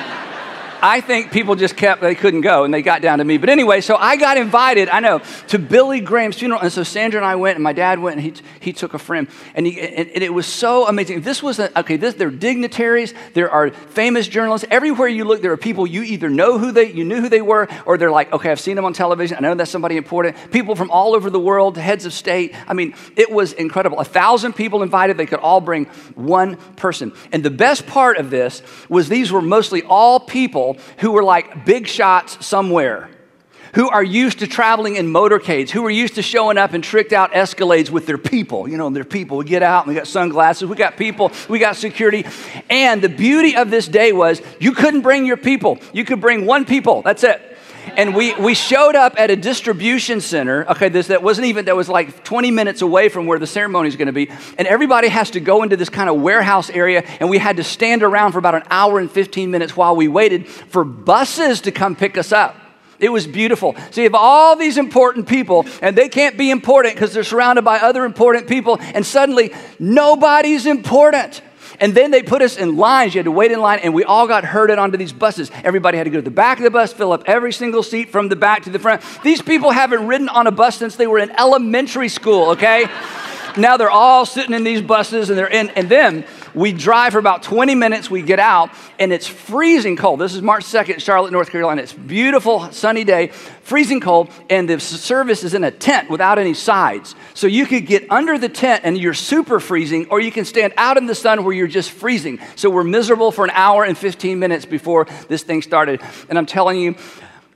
I 0.84 1.00
think 1.00 1.32
people 1.32 1.56
just 1.56 1.78
kept, 1.78 2.02
they 2.02 2.14
couldn't 2.14 2.42
go 2.42 2.66
and 2.66 2.74
they 2.74 2.82
got 2.82 3.02
down 3.02 3.20
to 3.20 3.24
me. 3.24 3.38
But 3.38 3.48
anyway, 3.48 3.80
so 3.80 3.96
I 3.96 4.18
got 4.18 4.36
invited, 4.36 4.90
I 4.90 5.00
know, 5.00 5.22
to 5.48 5.58
Billy 5.58 6.02
Graham's 6.02 6.38
funeral. 6.38 6.60
And 6.60 6.74
so 6.74 6.84
Sandra 6.84 7.22
and 7.22 7.26
I 7.26 7.38
went, 7.38 7.56
and 7.56 7.64
my 7.64 7.72
dad 7.72 8.00
went, 8.00 8.18
and 8.18 8.26
he, 8.26 8.44
he 8.60 8.74
took 8.74 8.94
a 8.94 9.00
friend. 9.00 9.30
And, 9.56 9.66
he, 9.66 9.80
and, 9.80 10.10
and 10.10 10.22
it 10.22 10.34
was 10.34 10.46
so 10.46 10.86
amazing. 10.86 11.22
This 11.22 11.42
was, 11.42 11.60
a, 11.60 11.80
okay, 11.80 11.96
this, 11.96 12.16
there 12.16 12.28
are 12.28 12.32
dignitaries, 12.32 13.14
there 13.34 13.50
are 13.50 13.70
famous 13.70 14.28
journalists. 14.28 14.68
Everywhere 14.70 15.08
you 15.08 15.24
look, 15.24 15.42
there 15.42 15.54
are 15.54 15.58
people 15.58 15.88
you 15.88 16.04
either 16.04 16.30
know 16.30 16.58
who 16.58 16.74
they, 16.74 16.92
you 16.92 17.06
knew 17.06 17.22
who 17.22 17.30
they 17.30 17.42
were, 17.42 17.70
or 17.86 17.98
they're 17.98 18.12
like, 18.12 18.34
okay, 18.34 18.52
I've 18.52 18.60
seen 18.60 18.76
them 18.76 18.84
on 18.84 18.92
television. 18.92 19.38
I 19.38 19.40
know 19.40 19.56
that's 19.56 19.72
somebody 19.72 19.96
important. 19.96 20.36
People 20.52 20.76
from 20.76 20.92
all 20.92 21.16
over 21.16 21.30
the 21.30 21.40
world, 21.40 21.78
heads 21.78 22.06
of 22.06 22.12
state. 22.12 22.54
I 22.68 22.74
mean, 22.74 22.94
it 23.16 23.32
was 23.32 23.54
incredible. 23.54 24.02
A 24.02 24.06
thousand 24.06 24.52
people 24.52 24.84
invited, 24.84 25.16
they 25.16 25.28
could 25.28 25.40
all 25.40 25.62
bring 25.62 25.86
one 26.16 26.58
person. 26.76 27.14
And 27.32 27.42
the 27.42 27.52
best 27.52 27.88
part 27.88 28.18
of 28.18 28.30
this 28.30 28.62
was 28.90 29.08
these 29.08 29.32
were 29.32 29.42
mostly 29.42 29.82
all 29.84 30.20
people 30.20 30.73
who 30.98 31.12
were 31.12 31.24
like 31.24 31.66
big 31.66 31.88
shots 31.88 32.46
somewhere, 32.46 33.10
who 33.76 33.90
are 33.90 34.04
used 34.04 34.40
to 34.40 34.48
traveling 34.48 34.96
in 34.96 35.08
motorcades, 35.08 35.70
who 35.70 35.86
are 35.86 35.92
used 35.92 36.16
to 36.16 36.22
showing 36.22 36.58
up 36.58 36.74
in 36.74 36.82
tricked 36.82 37.14
out 37.14 37.32
escalades 37.32 37.90
with 37.90 38.06
their 38.06 38.18
people. 38.18 38.68
You 38.68 38.78
know, 38.78 38.90
their 38.90 39.04
people. 39.04 39.38
We 39.38 39.46
get 39.46 39.64
out 39.64 39.86
and 39.86 39.94
we 39.94 40.00
got 40.00 40.08
sunglasses, 40.08 40.68
we 40.70 40.76
got 40.76 40.98
people, 40.98 41.32
we 41.50 41.60
got 41.60 41.76
security. 41.76 42.26
And 42.70 43.02
the 43.02 43.10
beauty 43.10 43.56
of 43.56 43.72
this 43.72 43.88
day 43.88 44.12
was 44.12 44.42
you 44.60 44.74
couldn't 44.74 45.02
bring 45.02 45.26
your 45.26 45.38
people, 45.38 45.80
you 45.94 46.06
could 46.06 46.22
bring 46.22 46.46
one 46.46 46.66
people. 46.66 47.02
That's 47.02 47.24
it 47.24 47.53
and 47.96 48.16
we, 48.16 48.34
we 48.36 48.54
showed 48.54 48.96
up 48.96 49.14
at 49.18 49.30
a 49.30 49.36
distribution 49.36 50.22
center 50.22 50.66
okay 50.70 50.90
this 50.90 51.08
that 51.08 51.24
wasn't 51.24 51.46
even 51.46 51.66
that 51.66 51.76
was 51.76 51.90
like 51.90 52.24
20 52.24 52.52
minutes 52.52 52.82
away 52.82 53.10
from 53.10 53.26
where 53.26 53.40
the 53.40 53.48
ceremony 53.48 53.88
is 53.88 53.96
going 53.96 54.08
to 54.08 54.14
be 54.14 54.30
and 54.58 54.68
everybody 54.68 55.08
has 55.08 55.32
to 55.32 55.40
go 55.40 55.64
into 55.64 55.78
this 55.78 55.90
kind 55.90 56.10
of 56.10 56.22
warehouse 56.22 56.70
area 56.70 57.04
and 57.20 57.30
we 57.30 57.38
had 57.38 57.58
to 57.58 57.64
stand 57.64 58.04
around 58.04 58.32
for 58.32 58.40
about 58.40 58.56
an 58.56 58.64
hour 58.70 59.00
and 59.00 59.12
15 59.12 59.52
minutes 59.52 59.76
while 59.76 59.96
we 59.96 60.08
waited 60.08 60.48
for 60.48 60.84
buses 60.84 61.62
to 61.62 61.72
come 61.72 61.96
pick 61.96 62.18
us 62.18 62.32
up 62.32 62.58
it 63.00 63.12
was 63.12 63.28
beautiful. 63.28 63.76
So 63.92 64.00
you 64.00 64.06
have 64.06 64.16
all 64.16 64.56
these 64.56 64.78
important 64.78 65.28
people, 65.28 65.66
and 65.82 65.94
they 65.94 66.08
can't 66.08 66.38
be 66.38 66.52
important 66.52 66.96
because 66.96 67.14
they're 67.14 67.26
surrounded 67.26 67.66
by 67.66 67.80
other 67.80 68.06
important 68.06 68.48
people, 68.48 68.78
and 68.80 69.06
suddenly 69.06 69.54
nobody's 69.78 70.66
important. 70.66 71.42
And 71.80 71.94
then 71.96 72.12
they 72.12 72.24
put 72.24 72.42
us 72.42 72.58
in 72.58 72.78
lines. 72.78 73.14
You 73.14 73.20
had 73.20 73.26
to 73.26 73.32
wait 73.32 73.52
in 73.52 73.60
line, 73.60 73.80
and 73.80 73.94
we 73.94 74.04
all 74.04 74.28
got 74.28 74.44
herded 74.44 74.78
onto 74.78 74.98
these 74.98 75.14
buses. 75.14 75.52
Everybody 75.64 75.98
had 75.98 76.06
to 76.06 76.10
go 76.10 76.18
to 76.18 76.24
the 76.24 76.32
back 76.32 76.58
of 76.58 76.64
the 76.64 76.72
bus, 76.72 76.94
fill 76.94 77.12
up 77.12 77.24
every 77.26 77.54
single 77.54 77.84
seat 77.84 78.10
from 78.10 78.30
the 78.30 78.36
back 78.36 78.64
to 78.64 78.70
the 78.70 78.80
front. 78.80 79.02
These 79.24 79.42
people 79.42 79.72
haven't 79.72 80.08
ridden 80.08 80.30
on 80.30 80.48
a 80.48 80.52
bus 80.52 80.78
since 80.78 80.96
they 80.96 81.08
were 81.08 81.20
in 81.20 81.32
elementary 81.32 82.10
school, 82.10 82.52
okay? 82.52 82.88
now 83.58 83.78
they're 83.78 83.90
all 83.90 84.26
sitting 84.26 84.54
in 84.54 84.64
these 84.64 84.82
buses, 84.82 85.30
and 85.30 85.38
they're 85.38 85.48
in. 85.48 85.70
And 85.72 85.90
then 85.90 86.26
We 86.56 86.72
drive 86.72 87.14
for 87.14 87.20
about 87.20 87.42
20 87.42 87.74
minutes, 87.74 88.12
we 88.12 88.22
get 88.22 88.40
out, 88.40 88.70
and 89.00 89.12
it's 89.12 89.26
freezing 89.26 89.98
cold. 89.98 90.20
This 90.20 90.36
is 90.36 90.42
March 90.42 90.66
2nd, 90.66 91.02
Charlotte, 91.02 91.32
North 91.32 91.50
Carolina. 91.50 91.82
It's 91.82 91.94
beautiful, 91.94 92.72
sunny 92.72 93.04
day, 93.04 93.28
freezing 93.64 94.00
cold, 94.00 94.30
and 94.52 94.70
the 94.70 94.80
service 94.80 95.44
is 95.44 95.56
in 95.56 95.64
a 95.64 95.72
tent 95.72 96.12
without 96.12 96.38
any 96.38 96.54
sides. 96.54 97.16
So 97.34 97.48
you 97.48 97.66
could 97.66 97.88
get 97.88 98.06
under 98.12 98.38
the 98.38 98.50
tent 98.50 98.82
and 98.84 98.96
you're 98.98 99.16
super 99.16 99.60
freezing, 99.60 100.08
or 100.10 100.20
you 100.20 100.32
can 100.32 100.46
stand 100.46 100.74
out 100.78 100.98
in 100.98 101.08
the 101.08 101.16
sun 101.16 101.44
where 101.44 101.54
you're 101.54 101.68
just 101.68 101.90
freezing. 101.90 102.40
So 102.56 102.70
we're 102.70 102.84
miserable 102.84 103.32
for 103.32 103.46
an 103.46 103.52
hour 103.52 103.84
and 103.84 103.98
15 103.98 104.38
minutes 104.38 104.66
before 104.66 105.08
this 105.28 105.42
thing 105.42 105.64
started. 105.64 106.02
And 106.30 106.38
I'm 106.38 106.46
telling 106.46 106.80
you, 106.80 106.96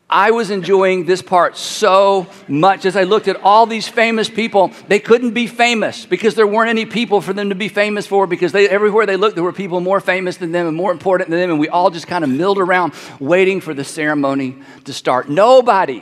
I 0.10 0.32
was 0.32 0.52
enjoying 0.52 1.04
this 1.04 1.22
part 1.22 1.58
so 1.58 2.28
much 2.48 2.86
as 2.86 2.96
I 2.96 3.04
looked 3.04 3.28
at 3.28 3.36
all 3.42 3.66
these 3.66 3.90
famous 3.90 4.30
people. 4.30 4.72
They 4.88 5.00
couldn't 5.00 5.34
be 5.34 5.48
famous 5.48 6.06
because 6.06 6.34
there 6.34 6.48
weren't 6.48 6.70
any 6.70 6.86
people 6.86 7.20
for 7.20 7.34
them 7.34 7.50
to 7.50 7.56
be 7.56 7.68
famous 7.68 8.08
for 8.08 8.26
because 8.26 8.54
they, 8.54 8.70
everywhere 8.70 9.06
they 9.06 9.18
looked, 9.18 9.36
there 9.36 9.44
were 9.44 9.52
people 9.52 9.82
more 9.82 10.00
famous 10.00 10.38
than 10.38 10.54
them 10.54 10.66
and 10.66 10.78
more 10.78 10.94
important 10.94 11.30
than 11.30 11.40
them. 11.40 11.50
And 11.50 11.60
we 11.60 11.68
all 11.68 11.90
just 11.90 12.08
kind 12.08 12.24
of 12.24 12.30
milled 12.30 12.58
around 12.58 12.94
waiting 13.20 13.60
for 13.60 13.74
the 13.74 13.84
ceremony 13.84 14.56
to 14.86 14.94
start. 14.94 15.28
Nobody, 15.28 16.02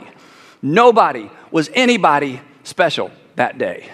nobody 0.62 1.28
was 1.50 1.68
anybody 1.74 2.40
special 2.62 3.10
that 3.34 3.58
day. 3.58 3.88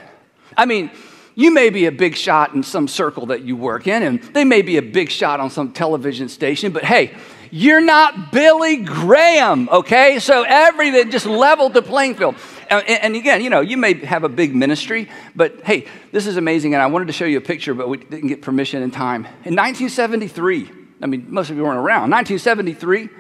I 0.59 0.67
mean, 0.67 0.91
you 1.35 1.55
may 1.55 1.71
be 1.71 1.87
a 1.87 1.93
big 1.93 2.17
shot 2.17 2.53
in 2.53 2.63
some 2.63 2.87
circle 2.87 3.27
that 3.27 3.43
you 3.43 3.57
work 3.57 3.87
in, 3.87 4.03
and 4.03 4.23
they 4.35 4.45
may 4.45 4.61
be 4.61 4.77
a 4.77 4.83
big 4.83 5.11
shot 5.11 5.41
on 5.41 5.49
some 5.49 5.73
television 5.73 6.29
station, 6.29 6.71
but 6.71 6.85
hey, 6.85 7.15
you're 7.55 7.83
not 7.83 8.33
Billy 8.33 8.77
Graham, 8.77 9.69
okay? 9.69 10.19
So 10.21 10.43
everything 10.43 11.11
just 11.11 11.27
leveled 11.27 11.75
the 11.75 11.83
playing 11.83 12.15
field. 12.15 12.37
Uh, 12.71 12.81
and, 12.89 13.03
and, 13.03 13.15
again, 13.15 13.45
you 13.45 13.51
know, 13.51 13.61
you 13.61 13.77
may 13.77 13.93
have 13.93 14.25
a 14.25 14.29
big 14.31 14.55
ministry, 14.55 15.11
but 15.37 15.61
hey, 15.63 15.87
this 16.13 16.27
is 16.27 16.39
amazing. 16.39 16.73
And 16.73 16.83
I 16.83 16.87
wanted 16.87 17.09
to 17.09 17.13
show 17.13 17.27
you 17.27 17.37
a 17.37 17.43
picture, 17.43 17.75
but 17.75 17.91
we 17.91 17.99
didn't 17.99 18.29
get 18.29 18.41
permission 18.41 18.83
in 18.83 18.91
time. 18.91 19.27
In 19.45 19.55
1973, 19.55 20.71
I 21.03 21.07
mean, 21.07 21.27
most 21.29 21.51
of 21.51 21.59
you 21.59 21.63
weren't 21.63 21.77
around. 21.77 22.11
1973, 22.11 23.11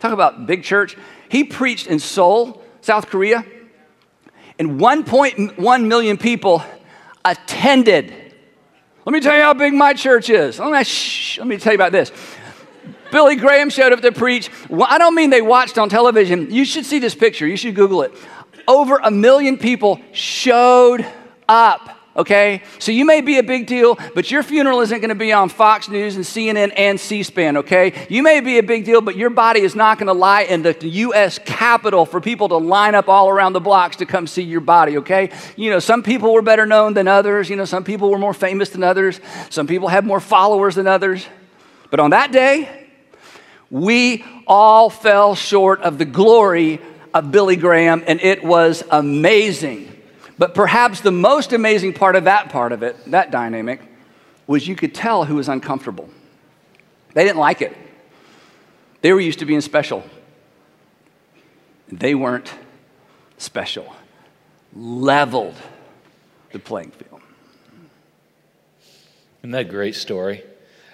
talk 0.00 0.12
about 0.12 0.48
big 0.48 0.64
church. 0.64 0.96
He 1.28 1.44
preached 1.44 1.86
in 1.86 2.00
Seoul, 2.00 2.64
South 2.80 3.06
Korea, 3.06 3.46
and 4.58 4.80
1.1 4.80 5.86
million 5.86 6.16
people 6.16 6.60
attended. 7.24 8.12
Let 9.04 9.12
me 9.12 9.20
tell 9.20 9.36
you 9.36 9.42
how 9.42 9.54
big 9.54 9.74
my 9.74 9.94
church 9.94 10.28
is. 10.28 10.58
Let 10.58 10.72
me, 10.72 10.82
shh, 10.82 11.38
let 11.38 11.46
me 11.46 11.56
tell 11.56 11.72
you 11.72 11.76
about 11.76 11.92
this. 11.92 12.10
Billy 13.16 13.36
Graham 13.36 13.70
showed 13.70 13.94
up 13.94 14.02
to 14.02 14.12
preach. 14.12 14.50
Well, 14.68 14.86
I 14.90 14.98
don't 14.98 15.14
mean 15.14 15.30
they 15.30 15.40
watched 15.40 15.78
on 15.78 15.88
television. 15.88 16.50
You 16.50 16.66
should 16.66 16.84
see 16.84 16.98
this 16.98 17.14
picture. 17.14 17.46
You 17.46 17.56
should 17.56 17.74
Google 17.74 18.02
it. 18.02 18.12
Over 18.68 18.98
a 19.02 19.10
million 19.10 19.56
people 19.56 20.02
showed 20.12 21.06
up. 21.48 21.88
Okay? 22.14 22.62
So 22.78 22.92
you 22.92 23.06
may 23.06 23.22
be 23.22 23.38
a 23.38 23.42
big 23.42 23.66
deal, 23.66 23.98
but 24.14 24.30
your 24.30 24.42
funeral 24.42 24.82
isn't 24.82 25.00
going 25.00 25.08
to 25.08 25.14
be 25.14 25.32
on 25.32 25.48
Fox 25.48 25.88
News 25.88 26.16
and 26.16 26.26
CNN 26.26 26.74
and 26.76 27.00
C 27.00 27.22
SPAN, 27.22 27.56
okay? 27.56 28.06
You 28.10 28.22
may 28.22 28.40
be 28.40 28.58
a 28.58 28.62
big 28.62 28.84
deal, 28.84 29.00
but 29.00 29.16
your 29.16 29.30
body 29.30 29.60
is 29.60 29.74
not 29.74 29.96
going 29.96 30.08
to 30.08 30.12
lie 30.12 30.42
in 30.42 30.60
the 30.60 30.76
U.S. 30.86 31.38
Capitol 31.38 32.04
for 32.04 32.20
people 32.20 32.50
to 32.50 32.58
line 32.58 32.94
up 32.94 33.08
all 33.08 33.30
around 33.30 33.54
the 33.54 33.60
blocks 33.60 33.96
to 33.96 34.04
come 34.04 34.26
see 34.26 34.42
your 34.42 34.60
body, 34.60 34.98
okay? 34.98 35.30
You 35.56 35.70
know, 35.70 35.78
some 35.78 36.02
people 36.02 36.34
were 36.34 36.42
better 36.42 36.66
known 36.66 36.92
than 36.92 37.08
others. 37.08 37.48
You 37.48 37.56
know, 37.56 37.64
some 37.64 37.82
people 37.82 38.10
were 38.10 38.18
more 38.18 38.34
famous 38.34 38.68
than 38.68 38.82
others. 38.82 39.20
Some 39.48 39.66
people 39.66 39.88
had 39.88 40.04
more 40.04 40.20
followers 40.20 40.74
than 40.74 40.86
others. 40.86 41.26
But 41.90 41.98
on 41.98 42.10
that 42.10 42.30
day, 42.30 42.82
we 43.70 44.24
all 44.46 44.90
fell 44.90 45.34
short 45.34 45.80
of 45.80 45.98
the 45.98 46.04
glory 46.04 46.80
of 47.12 47.32
Billy 47.32 47.56
Graham, 47.56 48.04
and 48.06 48.20
it 48.20 48.44
was 48.44 48.84
amazing. 48.90 49.92
But 50.38 50.54
perhaps 50.54 51.00
the 51.00 51.10
most 51.10 51.52
amazing 51.52 51.94
part 51.94 52.14
of 52.14 52.24
that 52.24 52.50
part 52.50 52.72
of 52.72 52.82
it, 52.82 52.96
that 53.10 53.30
dynamic, 53.30 53.80
was 54.46 54.68
you 54.68 54.76
could 54.76 54.94
tell 54.94 55.24
who 55.24 55.36
was 55.36 55.48
uncomfortable. 55.48 56.08
They 57.14 57.24
didn't 57.24 57.38
like 57.38 57.62
it. 57.62 57.76
They 59.00 59.12
were 59.12 59.20
used 59.20 59.38
to 59.38 59.46
being 59.46 59.60
special. 59.60 60.04
They 61.88 62.14
weren't 62.14 62.52
special. 63.38 63.94
Leveled 64.74 65.54
the 66.52 66.58
playing 66.58 66.90
field. 66.90 67.20
Isn't 69.40 69.52
that 69.52 69.60
a 69.60 69.64
great 69.64 69.94
story? 69.94 70.42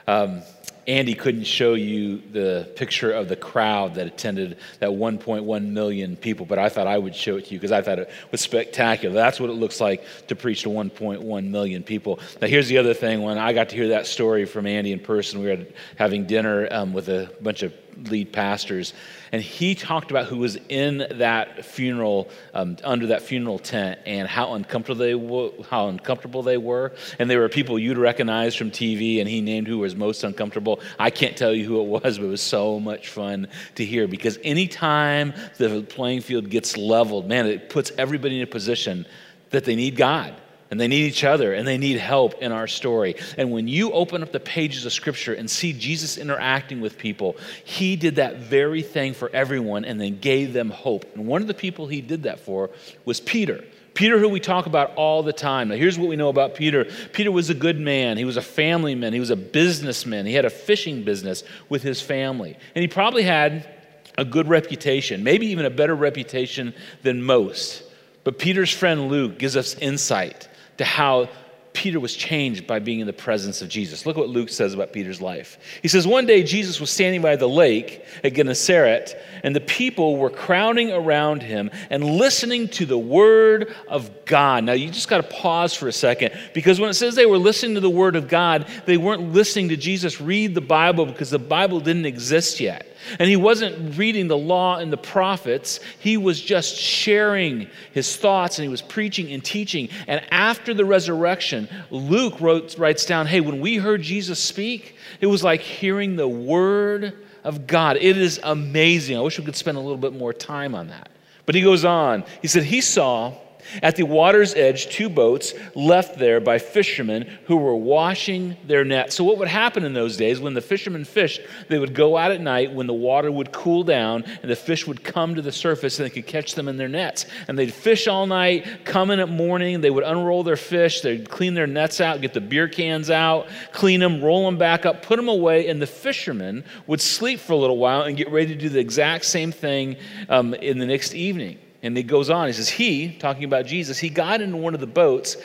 Um, 0.06 0.42
Andy 0.86 1.14
couldn't 1.14 1.44
show 1.44 1.74
you 1.74 2.22
the 2.32 2.68
picture 2.74 3.12
of 3.12 3.28
the 3.28 3.36
crowd 3.36 3.94
that 3.94 4.06
attended 4.06 4.58
that 4.80 4.90
1.1 4.90 5.66
million 5.68 6.16
people, 6.16 6.44
but 6.44 6.58
I 6.58 6.68
thought 6.68 6.86
I 6.86 6.98
would 6.98 7.14
show 7.14 7.36
it 7.36 7.46
to 7.46 7.54
you 7.54 7.58
because 7.58 7.72
I 7.72 7.82
thought 7.82 8.00
it 8.00 8.10
was 8.30 8.40
spectacular. 8.40 9.14
That's 9.14 9.38
what 9.38 9.50
it 9.50 9.54
looks 9.54 9.80
like 9.80 10.04
to 10.26 10.34
preach 10.34 10.62
to 10.62 10.70
1.1 10.70 11.48
million 11.48 11.82
people. 11.82 12.18
Now, 12.40 12.48
here's 12.48 12.68
the 12.68 12.78
other 12.78 12.94
thing 12.94 13.22
when 13.22 13.38
I 13.38 13.52
got 13.52 13.68
to 13.68 13.76
hear 13.76 13.88
that 13.88 14.06
story 14.06 14.44
from 14.44 14.66
Andy 14.66 14.92
in 14.92 14.98
person, 14.98 15.40
we 15.40 15.46
were 15.46 15.66
having 15.96 16.26
dinner 16.26 16.66
um, 16.70 16.92
with 16.92 17.08
a 17.08 17.30
bunch 17.40 17.62
of 17.62 17.72
lead 18.08 18.32
pastors, 18.32 18.94
and 19.32 19.42
he 19.42 19.74
talked 19.74 20.10
about 20.10 20.26
who 20.26 20.38
was 20.38 20.56
in 20.68 21.06
that 21.12 21.64
funeral, 21.64 22.28
um, 22.54 22.76
under 22.84 23.08
that 23.08 23.22
funeral 23.22 23.58
tent, 23.58 24.00
and 24.06 24.28
how 24.28 24.54
uncomfortable 24.54 24.98
they 24.98 25.64
how 25.70 25.88
uncomfortable 25.88 26.42
they 26.42 26.56
were. 26.56 26.92
And 27.18 27.30
there 27.30 27.40
were 27.40 27.48
people 27.48 27.78
you'd 27.78 27.98
recognize 27.98 28.54
from 28.54 28.70
TV, 28.70 29.20
and 29.20 29.28
he 29.28 29.40
named 29.40 29.68
who 29.68 29.78
was 29.78 29.96
most 29.96 30.24
uncomfortable. 30.24 30.80
I 30.98 31.10
can't 31.10 31.36
tell 31.36 31.52
you 31.52 31.64
who 31.64 31.80
it 31.80 31.86
was, 31.86 32.18
but 32.18 32.26
it 32.26 32.30
was 32.30 32.42
so 32.42 32.80
much 32.80 33.08
fun 33.08 33.48
to 33.76 33.84
hear 33.84 34.06
because 34.06 34.38
anytime 34.42 35.32
the 35.58 35.82
playing 35.82 36.20
field 36.20 36.50
gets 36.50 36.76
leveled, 36.76 37.28
man, 37.28 37.46
it 37.46 37.70
puts 37.70 37.92
everybody 37.98 38.38
in 38.38 38.42
a 38.42 38.46
position 38.46 39.06
that 39.50 39.64
they 39.64 39.76
need 39.76 39.96
God 39.96 40.34
and 40.72 40.80
they 40.80 40.88
need 40.88 41.04
each 41.04 41.22
other 41.22 41.52
and 41.52 41.68
they 41.68 41.76
need 41.76 41.98
help 41.98 42.40
in 42.40 42.50
our 42.50 42.66
story. 42.66 43.14
And 43.36 43.52
when 43.52 43.68
you 43.68 43.92
open 43.92 44.22
up 44.22 44.32
the 44.32 44.40
pages 44.40 44.86
of 44.86 44.94
Scripture 44.94 45.34
and 45.34 45.48
see 45.48 45.74
Jesus 45.74 46.16
interacting 46.16 46.80
with 46.80 46.96
people, 46.96 47.36
he 47.62 47.94
did 47.94 48.16
that 48.16 48.38
very 48.38 48.80
thing 48.80 49.12
for 49.12 49.28
everyone 49.34 49.84
and 49.84 50.00
then 50.00 50.18
gave 50.18 50.54
them 50.54 50.70
hope. 50.70 51.04
And 51.14 51.26
one 51.26 51.42
of 51.42 51.46
the 51.46 51.52
people 51.52 51.88
he 51.88 52.00
did 52.00 52.22
that 52.22 52.40
for 52.40 52.70
was 53.04 53.20
Peter. 53.20 53.62
Peter, 53.92 54.18
who 54.18 54.30
we 54.30 54.40
talk 54.40 54.64
about 54.64 54.94
all 54.94 55.22
the 55.22 55.34
time. 55.34 55.68
Now, 55.68 55.74
here's 55.74 55.98
what 55.98 56.08
we 56.08 56.16
know 56.16 56.30
about 56.30 56.54
Peter 56.54 56.86
Peter 57.12 57.30
was 57.30 57.50
a 57.50 57.54
good 57.54 57.78
man. 57.78 58.16
He 58.16 58.24
was 58.24 58.38
a 58.38 58.42
family 58.42 58.94
man. 58.94 59.12
He 59.12 59.20
was 59.20 59.28
a 59.28 59.36
businessman. 59.36 60.24
He 60.24 60.32
had 60.32 60.46
a 60.46 60.50
fishing 60.50 61.04
business 61.04 61.44
with 61.68 61.82
his 61.82 62.00
family. 62.00 62.56
And 62.74 62.80
he 62.80 62.88
probably 62.88 63.24
had 63.24 63.68
a 64.16 64.24
good 64.24 64.48
reputation, 64.48 65.22
maybe 65.22 65.48
even 65.48 65.66
a 65.66 65.70
better 65.70 65.94
reputation 65.94 66.72
than 67.02 67.22
most. 67.22 67.82
But 68.24 68.38
Peter's 68.38 68.72
friend 68.72 69.08
Luke 69.08 69.38
gives 69.38 69.54
us 69.54 69.74
insight 69.74 70.48
to 70.82 70.86
how 70.86 71.28
Peter 71.74 72.00
was 72.00 72.14
changed 72.14 72.66
by 72.66 72.80
being 72.80 72.98
in 72.98 73.06
the 73.06 73.12
presence 73.12 73.62
of 73.62 73.68
Jesus. 73.68 74.04
Look 74.04 74.16
what 74.16 74.28
Luke 74.28 74.48
says 74.48 74.74
about 74.74 74.92
Peter's 74.92 75.22
life. 75.22 75.58
He 75.80 75.88
says, 75.88 76.06
One 76.06 76.26
day 76.26 76.42
Jesus 76.42 76.80
was 76.80 76.90
standing 76.90 77.22
by 77.22 77.36
the 77.36 77.48
lake 77.48 78.04
at 78.24 78.34
Gennesaret, 78.34 79.16
and 79.42 79.54
the 79.54 79.60
people 79.60 80.16
were 80.16 80.28
crowding 80.28 80.90
around 80.92 81.42
him 81.42 81.70
and 81.88 82.04
listening 82.04 82.68
to 82.70 82.84
the 82.84 82.98
word 82.98 83.74
of 83.88 84.10
God. 84.26 84.64
Now, 84.64 84.72
you 84.72 84.90
just 84.90 85.08
got 85.08 85.18
to 85.18 85.36
pause 85.36 85.72
for 85.72 85.86
a 85.86 85.92
second 85.92 86.36
because 86.52 86.78
when 86.78 86.90
it 86.90 86.94
says 86.94 87.14
they 87.14 87.26
were 87.26 87.38
listening 87.38 87.76
to 87.76 87.80
the 87.80 87.88
word 87.88 88.16
of 88.16 88.28
God, 88.28 88.66
they 88.84 88.96
weren't 88.96 89.32
listening 89.32 89.68
to 89.70 89.76
Jesus 89.76 90.20
read 90.20 90.54
the 90.54 90.60
Bible 90.60 91.06
because 91.06 91.30
the 91.30 91.38
Bible 91.38 91.78
didn't 91.80 92.06
exist 92.06 92.60
yet. 92.60 92.91
And 93.18 93.28
he 93.28 93.36
wasn't 93.36 93.96
reading 93.96 94.28
the 94.28 94.36
law 94.36 94.78
and 94.78 94.92
the 94.92 94.96
prophets, 94.96 95.80
he 95.98 96.16
was 96.16 96.40
just 96.40 96.76
sharing 96.76 97.68
his 97.92 98.16
thoughts 98.16 98.58
and 98.58 98.64
he 98.64 98.68
was 98.68 98.82
preaching 98.82 99.32
and 99.32 99.44
teaching. 99.44 99.88
And 100.06 100.24
after 100.30 100.74
the 100.74 100.84
resurrection, 100.84 101.68
Luke 101.90 102.40
wrote, 102.40 102.78
writes 102.78 103.04
down 103.04 103.26
hey, 103.26 103.40
when 103.40 103.60
we 103.60 103.76
heard 103.76 104.02
Jesus 104.02 104.38
speak, 104.38 104.96
it 105.20 105.26
was 105.26 105.42
like 105.42 105.60
hearing 105.60 106.16
the 106.16 106.28
word 106.28 107.14
of 107.44 107.66
God. 107.66 107.96
It 107.96 108.16
is 108.16 108.40
amazing. 108.42 109.16
I 109.16 109.20
wish 109.20 109.38
we 109.38 109.44
could 109.44 109.56
spend 109.56 109.76
a 109.76 109.80
little 109.80 109.96
bit 109.96 110.12
more 110.12 110.32
time 110.32 110.74
on 110.74 110.88
that. 110.88 111.10
But 111.44 111.54
he 111.54 111.60
goes 111.60 111.84
on. 111.84 112.24
He 112.40 112.48
said, 112.48 112.64
He 112.64 112.80
saw 112.80 113.34
at 113.82 113.96
the 113.96 114.04
water's 114.04 114.54
edge, 114.54 114.88
two 114.88 115.08
boats 115.08 115.54
left 115.74 116.18
there 116.18 116.40
by 116.40 116.58
fishermen 116.58 117.28
who 117.46 117.56
were 117.56 117.76
washing 117.76 118.56
their 118.66 118.84
nets. 118.84 119.14
So, 119.14 119.24
what 119.24 119.38
would 119.38 119.48
happen 119.48 119.84
in 119.84 119.92
those 119.92 120.16
days 120.16 120.40
when 120.40 120.54
the 120.54 120.60
fishermen 120.60 121.04
fished? 121.04 121.40
They 121.68 121.78
would 121.78 121.94
go 121.94 122.16
out 122.16 122.30
at 122.30 122.40
night 122.40 122.72
when 122.72 122.86
the 122.86 122.94
water 122.94 123.30
would 123.30 123.52
cool 123.52 123.84
down 123.84 124.24
and 124.42 124.50
the 124.50 124.56
fish 124.56 124.86
would 124.86 125.02
come 125.04 125.34
to 125.34 125.42
the 125.42 125.52
surface 125.52 125.98
and 125.98 126.06
they 126.06 126.14
could 126.14 126.26
catch 126.26 126.54
them 126.54 126.68
in 126.68 126.76
their 126.76 126.88
nets. 126.88 127.26
And 127.48 127.58
they'd 127.58 127.72
fish 127.72 128.08
all 128.08 128.26
night, 128.26 128.84
come 128.84 129.10
in 129.10 129.20
at 129.20 129.28
morning, 129.28 129.80
they 129.80 129.90
would 129.90 130.04
unroll 130.04 130.42
their 130.42 130.56
fish, 130.56 131.00
they'd 131.00 131.28
clean 131.28 131.54
their 131.54 131.66
nets 131.66 132.00
out, 132.00 132.20
get 132.20 132.34
the 132.34 132.40
beer 132.40 132.68
cans 132.68 133.10
out, 133.10 133.48
clean 133.72 134.00
them, 134.00 134.22
roll 134.22 134.44
them 134.44 134.58
back 134.58 134.86
up, 134.86 135.02
put 135.02 135.16
them 135.16 135.28
away, 135.28 135.68
and 135.68 135.80
the 135.80 135.86
fishermen 135.86 136.64
would 136.86 137.00
sleep 137.00 137.40
for 137.40 137.52
a 137.52 137.56
little 137.56 137.78
while 137.78 138.02
and 138.02 138.16
get 138.16 138.30
ready 138.30 138.54
to 138.54 138.60
do 138.60 138.68
the 138.68 138.80
exact 138.80 139.24
same 139.24 139.52
thing 139.52 139.96
um, 140.28 140.54
in 140.54 140.78
the 140.78 140.86
next 140.86 141.14
evening. 141.14 141.58
And 141.82 141.96
he 141.96 142.02
goes 142.02 142.30
on, 142.30 142.46
he 142.46 142.52
says, 142.52 142.68
He, 142.68 143.12
talking 143.12 143.44
about 143.44 143.66
Jesus, 143.66 143.98
he 143.98 144.08
got 144.08 144.40
into 144.40 144.56
one 144.56 144.74
of 144.74 144.80
the 144.80 144.86
boats 144.86 145.36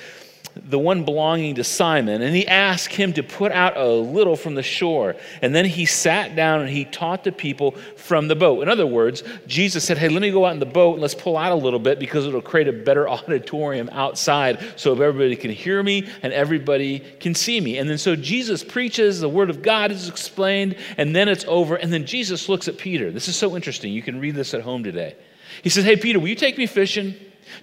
the 0.65 0.79
one 0.79 1.03
belonging 1.03 1.56
to 1.56 1.63
Simon, 1.63 2.22
and 2.22 2.36
he 2.36 2.48
asked 2.48 2.94
him 2.94 3.13
to 3.13 3.24
put 3.24 3.51
out 3.51 3.77
a 3.77 3.88
little 3.88 4.36
from 4.36 4.56
the 4.56 4.63
shore. 4.63 5.15
And 5.41 5.53
then 5.53 5.65
he 5.65 5.86
sat 5.86 6.36
down 6.36 6.62
and 6.62 6.70
he 6.70 6.86
taught 6.86 7.24
the 7.24 7.32
people 7.32 7.72
from 7.96 8.27
the 8.27 8.36
boat. 8.36 8.62
In 8.62 8.70
other 8.70 8.88
words, 8.88 9.24
Jesus 9.46 9.84
said, 9.84 9.98
Hey, 9.98 10.10
let 10.10 10.22
me 10.22 10.32
go 10.32 10.46
out 10.46 10.53
in 10.53 10.60
the 10.60 10.65
boat 10.65 10.94
and 10.94 11.01
let's 11.01 11.15
pull 11.15 11.38
out 11.38 11.51
a 11.51 11.56
little 11.56 11.79
bit 11.79 12.00
because 12.00 12.25
it'll 12.25 12.41
create 12.41 12.67
a 12.67 12.74
better 12.74 13.08
auditorium 13.10 13.89
outside 13.91 14.63
so 14.75 14.91
everybody 14.94 15.36
can 15.36 15.51
hear 15.51 15.82
me 15.82 16.08
and 16.22 16.34
everybody 16.34 17.00
can 17.20 17.36
see 17.36 17.60
me. 17.60 17.77
And 17.77 17.89
then 17.89 17.98
so 17.98 18.15
Jesus 18.15 18.63
preaches, 18.63 19.20
the 19.20 19.29
word 19.29 19.50
of 19.50 19.62
God 19.62 19.91
is 19.91 20.10
explained, 20.10 20.75
and 20.98 21.15
then 21.15 21.27
it's 21.27 21.46
over. 21.48 21.75
And 21.75 21.91
then 21.91 22.06
Jesus 22.06 22.50
looks 22.50 22.67
at 22.67 22.77
Peter. 22.77 23.12
This 23.12 23.27
is 23.27 23.36
so 23.36 23.56
interesting. 23.56 23.94
You 23.94 24.01
can 24.01 24.20
read 24.20 24.36
this 24.36 24.53
at 24.53 24.62
home 24.62 24.84
today. 24.84 25.15
He 25.63 25.69
says, 25.69 25.85
Hey, 25.85 25.95
Peter, 25.95 26.19
will 26.19 26.27
you 26.27 26.35
take 26.35 26.57
me 26.57 26.65
fishing? 26.65 27.15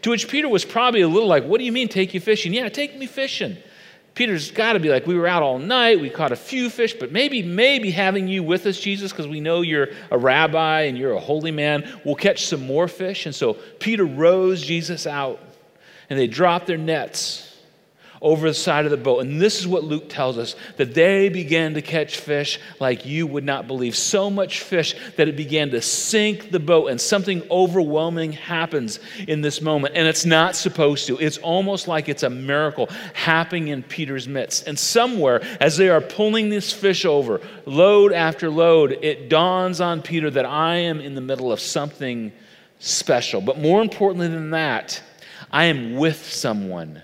To 0.03 0.11
which 0.11 0.29
Peter 0.29 0.49
was 0.49 0.65
probably 0.65 1.03
a 1.03 1.09
little 1.09 1.29
like, 1.29 1.45
What 1.45 1.59
do 1.59 1.65
you 1.65 1.73
mean, 1.73 1.89
take 1.89 2.15
you 2.15 2.21
fishing? 2.21 2.53
Yeah, 2.53 2.69
take 2.69 2.97
me 2.97 3.07
fishing. 3.07 3.57
Peter's 4.15 4.53
got 4.53 4.75
to 4.75 4.81
be 4.81 4.89
like, 4.89 5.07
We 5.07 5.17
were 5.17 5.27
out 5.27 5.43
all 5.43 5.59
night, 5.59 6.01
we 6.01 6.11
caught 6.11 6.33
a 6.33 6.37
few 6.37 6.71
fish, 6.71 6.95
but 6.95 7.13
maybe, 7.13 7.43
maybe 7.43 7.91
having 7.91 8.29
you 8.29 8.43
with 8.43 8.67
us, 8.67 8.79
Jesus, 8.79 9.13
because 9.13 9.29
we 9.29 9.41
know 9.41 9.61
you're 9.61 9.89
a 10.11 10.19
rabbi 10.19 10.83
and 10.83 10.97
you're 10.97 11.13
a 11.13 11.21
holy 11.21 11.51
man, 11.51 12.01
we'll 12.05 12.15
catch 12.15 12.47
some 12.47 12.67
more 12.67 12.89
fish. 12.89 13.27
And 13.27 13.35
so 13.35 13.55
Peter 13.55 14.05
rows 14.05 14.63
Jesus 14.63 15.07
out, 15.07 15.41
and 16.11 16.19
they 16.19 16.27
drop 16.27 16.67
their 16.67 16.79
nets 16.79 17.54
over 18.25 18.49
the 18.49 18.55
side 18.55 18.87
of 18.87 18.91
the 18.91 18.97
boat. 18.97 19.21
And 19.21 19.39
this 19.39 19.61
is 19.61 19.69
what 19.69 19.85
Luke 19.85 20.09
tells 20.09 20.39
us 20.39 20.57
that 20.79 20.95
they 20.95 21.29
began 21.29 21.75
to 21.75 21.83
catch 21.83 22.17
fish 22.17 22.59
like 22.81 23.05
you 23.05 23.27
would 23.27 23.45
not 23.45 23.67
believe. 23.67 23.95
So 23.95 24.31
much 24.31 24.61
fish 24.61 24.97
that 25.17 25.29
it 25.29 25.37
began 25.37 25.71
to 25.71 25.83
sink 25.83 26.51
the 26.51 26.59
boat, 26.59 26.89
and 26.89 26.99
something 26.99 27.43
overwhelming 27.51 28.33
happens 28.33 28.99
in 29.29 29.43
this 29.43 29.61
moment. 29.61 29.95
And 29.95 30.09
it's 30.09 30.25
not 30.25 30.57
supposed 30.57 31.07
to. 31.09 31.19
It's 31.19 31.37
almost 31.39 31.87
like 31.87 32.09
it's 32.09 32.23
a 32.23 32.31
miracle 32.31 32.89
happening 33.13 33.69
in 33.69 33.83
Peter's 33.83 34.27
midst. 34.27 34.67
And 34.67 34.79
somewhere, 34.79 35.43
as 35.61 35.77
they 35.77 35.91
are 35.91 36.01
pulling 36.01 36.49
this 36.49 36.73
fish 36.73 37.05
over, 37.05 37.43
load 37.67 38.15
after 38.15 38.49
load, 38.49 38.93
it 39.03 39.29
dawns 39.29 39.83
on 39.83 40.01
Peter 40.01 40.31
that 40.31 40.47
I 40.47 40.77
am 40.77 40.99
in 40.99 41.15
the 41.15 41.21
middle 41.21 41.53
of 41.53 41.61
something 41.61 42.33
special. 42.79 43.43
But 43.43 43.59
more 43.59 43.83
importantly 43.83 44.29
than 44.29 44.51
that, 44.51 45.03
I 45.53 45.65
am 45.65 45.97
with 45.97 46.25
someone 46.25 47.03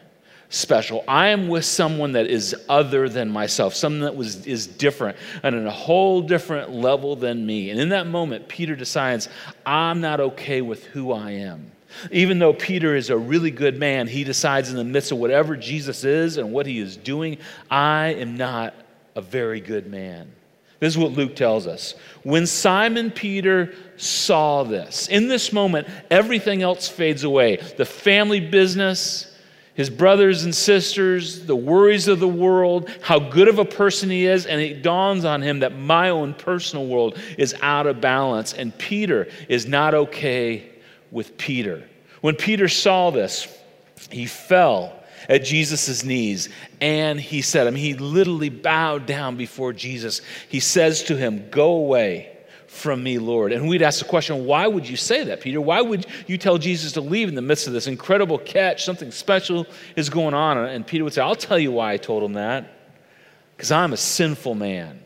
special. 0.51 1.05
I 1.09 1.29
am 1.29 1.49
with 1.49 1.65
someone 1.65 2.13
that 2.13 2.27
is 2.27 2.55
other 2.69 3.09
than 3.09 3.31
myself, 3.31 3.75
someone 3.75 4.03
that 4.03 4.17
was, 4.17 4.47
is 4.47 4.67
different 4.67 5.17
and 5.43 5.55
on 5.55 5.67
a 5.67 5.71
whole 5.71 6.21
different 6.21 6.71
level 6.73 7.17
than 7.17 7.47
me. 7.47 7.71
And 7.71 7.81
in 7.81 7.91
that 7.91 8.07
moment, 8.07 8.49
Peter 8.49 8.77
decides, 8.77 9.29
I'm 9.65 10.01
not 10.01 10.21
okay 10.21 10.61
with 10.61 10.85
who 10.87 11.13
I 11.13 11.31
am. 11.31 11.71
Even 12.13 12.39
though 12.39 12.53
Peter 12.53 12.95
is 12.95 13.11
a 13.11 13.17
really 13.17 13.51
good 13.51 13.79
man, 13.79 14.07
he 14.07 14.25
decides 14.25 14.71
in 14.71 14.77
the 14.77 14.85
midst 14.85 15.13
of 15.13 15.19
whatever 15.19 15.57
Jesus 15.57 16.05
is 16.05 16.37
and 16.37 16.53
what 16.53 16.67
he 16.67 16.79
is 16.79 16.97
doing, 16.97 17.39
I 17.71 18.15
am 18.15 18.37
not 18.37 18.75
a 19.15 19.21
very 19.21 19.61
good 19.61 19.87
man. 19.89 20.33
This 20.81 20.95
is 20.95 20.99
what 20.99 21.13
Luke 21.13 21.37
tells 21.37 21.67
us. 21.67 21.95
When 22.23 22.47
Simon 22.47 23.11
Peter 23.11 23.75
saw 23.97 24.65
this, 24.65 25.09
in 25.09 25.29
this 25.29 25.53
moment, 25.53 25.87
everything 26.11 26.63
else 26.63 26.89
fades 26.89 27.23
away. 27.23 27.57
The 27.77 27.85
family 27.85 28.41
business, 28.41 29.30
his 29.81 29.89
brothers 29.89 30.45
and 30.45 30.55
sisters, 30.55 31.47
the 31.47 31.57
worries 31.57 32.07
of 32.07 32.21
the 32.21 32.29
world, 32.29 32.91
how 33.01 33.19
good 33.19 33.49
of 33.49 33.59
a 33.59 33.65
person 33.65 34.11
he 34.11 34.27
is, 34.27 34.45
and 34.45 34.61
it 34.61 34.83
dawns 34.83 35.25
on 35.25 35.41
him 35.41 35.61
that 35.61 35.75
my 35.75 36.11
own 36.11 36.35
personal 36.35 36.87
world 36.87 37.19
is 37.39 37.55
out 37.63 37.87
of 37.87 37.99
balance, 37.99 38.53
and 38.53 38.77
Peter 38.77 39.27
is 39.49 39.67
not 39.67 39.95
okay 39.95 40.69
with 41.11 41.39
Peter. 41.39 41.83
When 42.21 42.35
Peter 42.37 42.69
saw 42.69 43.11
this, 43.11 43.49
he 44.11 44.27
fell 44.27 45.03
at 45.31 45.45
Jesus' 45.45 46.05
knees 46.05 46.51
and 46.83 47.19
he 47.19 47.41
said, 47.41 47.67
I 47.67 47.71
mean, 47.71 47.83
he 47.83 47.95
literally 47.95 48.51
bowed 48.51 49.07
down 49.07 49.37
before 49.37 49.73
Jesus. 49.73 50.21
He 50.51 50.61
says 50.61 51.05
to 51.05 51.17
him, 51.17 51.49
Go 51.49 51.71
away 51.71 52.37
from 52.71 53.03
me, 53.03 53.19
Lord. 53.19 53.53
And 53.53 53.69
we'd 53.69 53.83
ask 53.83 53.99
the 53.99 54.05
question, 54.05 54.47
why 54.47 54.67
would 54.67 54.89
you 54.89 54.97
say 54.97 55.25
that, 55.25 55.41
Peter? 55.41 55.61
Why 55.61 55.83
would 55.83 56.07
you 56.29 56.39
tell 56.39 56.57
Jesus 56.57 56.93
to 56.93 57.01
leave 57.01 57.29
in 57.29 57.35
the 57.35 57.43
midst 57.43 57.67
of 57.67 57.73
this 57.73 57.89
incredible 57.89 58.39
catch? 58.39 58.85
Something 58.85 59.11
special 59.11 59.67
is 59.97 60.09
going 60.09 60.35
on. 60.35 60.57
And 60.57 60.87
Peter 60.87 61.05
would 61.05 61.13
say, 61.13 61.21
I'll 61.21 61.35
tell 61.35 61.59
you 61.59 61.73
why 61.73 61.93
I 61.93 61.97
told 61.97 62.23
him 62.23 62.35
that. 62.35 62.73
Because 63.57 63.73
I'm 63.73 63.93
a 63.93 63.99
sinful 63.99 64.55
man. 64.55 65.03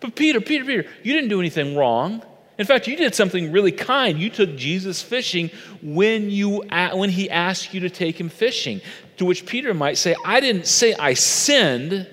But 0.00 0.14
Peter, 0.14 0.40
Peter, 0.40 0.64
Peter, 0.64 0.88
you 1.02 1.12
didn't 1.12 1.28
do 1.28 1.40
anything 1.40 1.76
wrong. 1.76 2.22
In 2.58 2.64
fact, 2.64 2.86
you 2.86 2.96
did 2.96 3.14
something 3.14 3.50
really 3.50 3.72
kind. 3.72 4.18
You 4.18 4.30
took 4.30 4.56
Jesus 4.56 5.02
fishing 5.02 5.50
when, 5.82 6.30
you, 6.30 6.62
when 6.92 7.10
he 7.10 7.28
asked 7.28 7.74
you 7.74 7.80
to 7.80 7.90
take 7.90 8.18
him 8.18 8.28
fishing. 8.28 8.80
To 9.16 9.24
which 9.24 9.44
Peter 9.44 9.74
might 9.74 9.98
say, 9.98 10.14
I 10.24 10.38
didn't 10.40 10.66
say 10.66 10.94
I 10.94 11.14
sinned. 11.14 12.08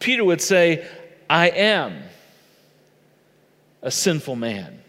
Peter 0.00 0.24
would 0.24 0.40
say, 0.40 0.88
I 1.28 1.50
am 1.50 2.02
a 3.86 3.90
sinful 3.90 4.36
man. 4.36 4.82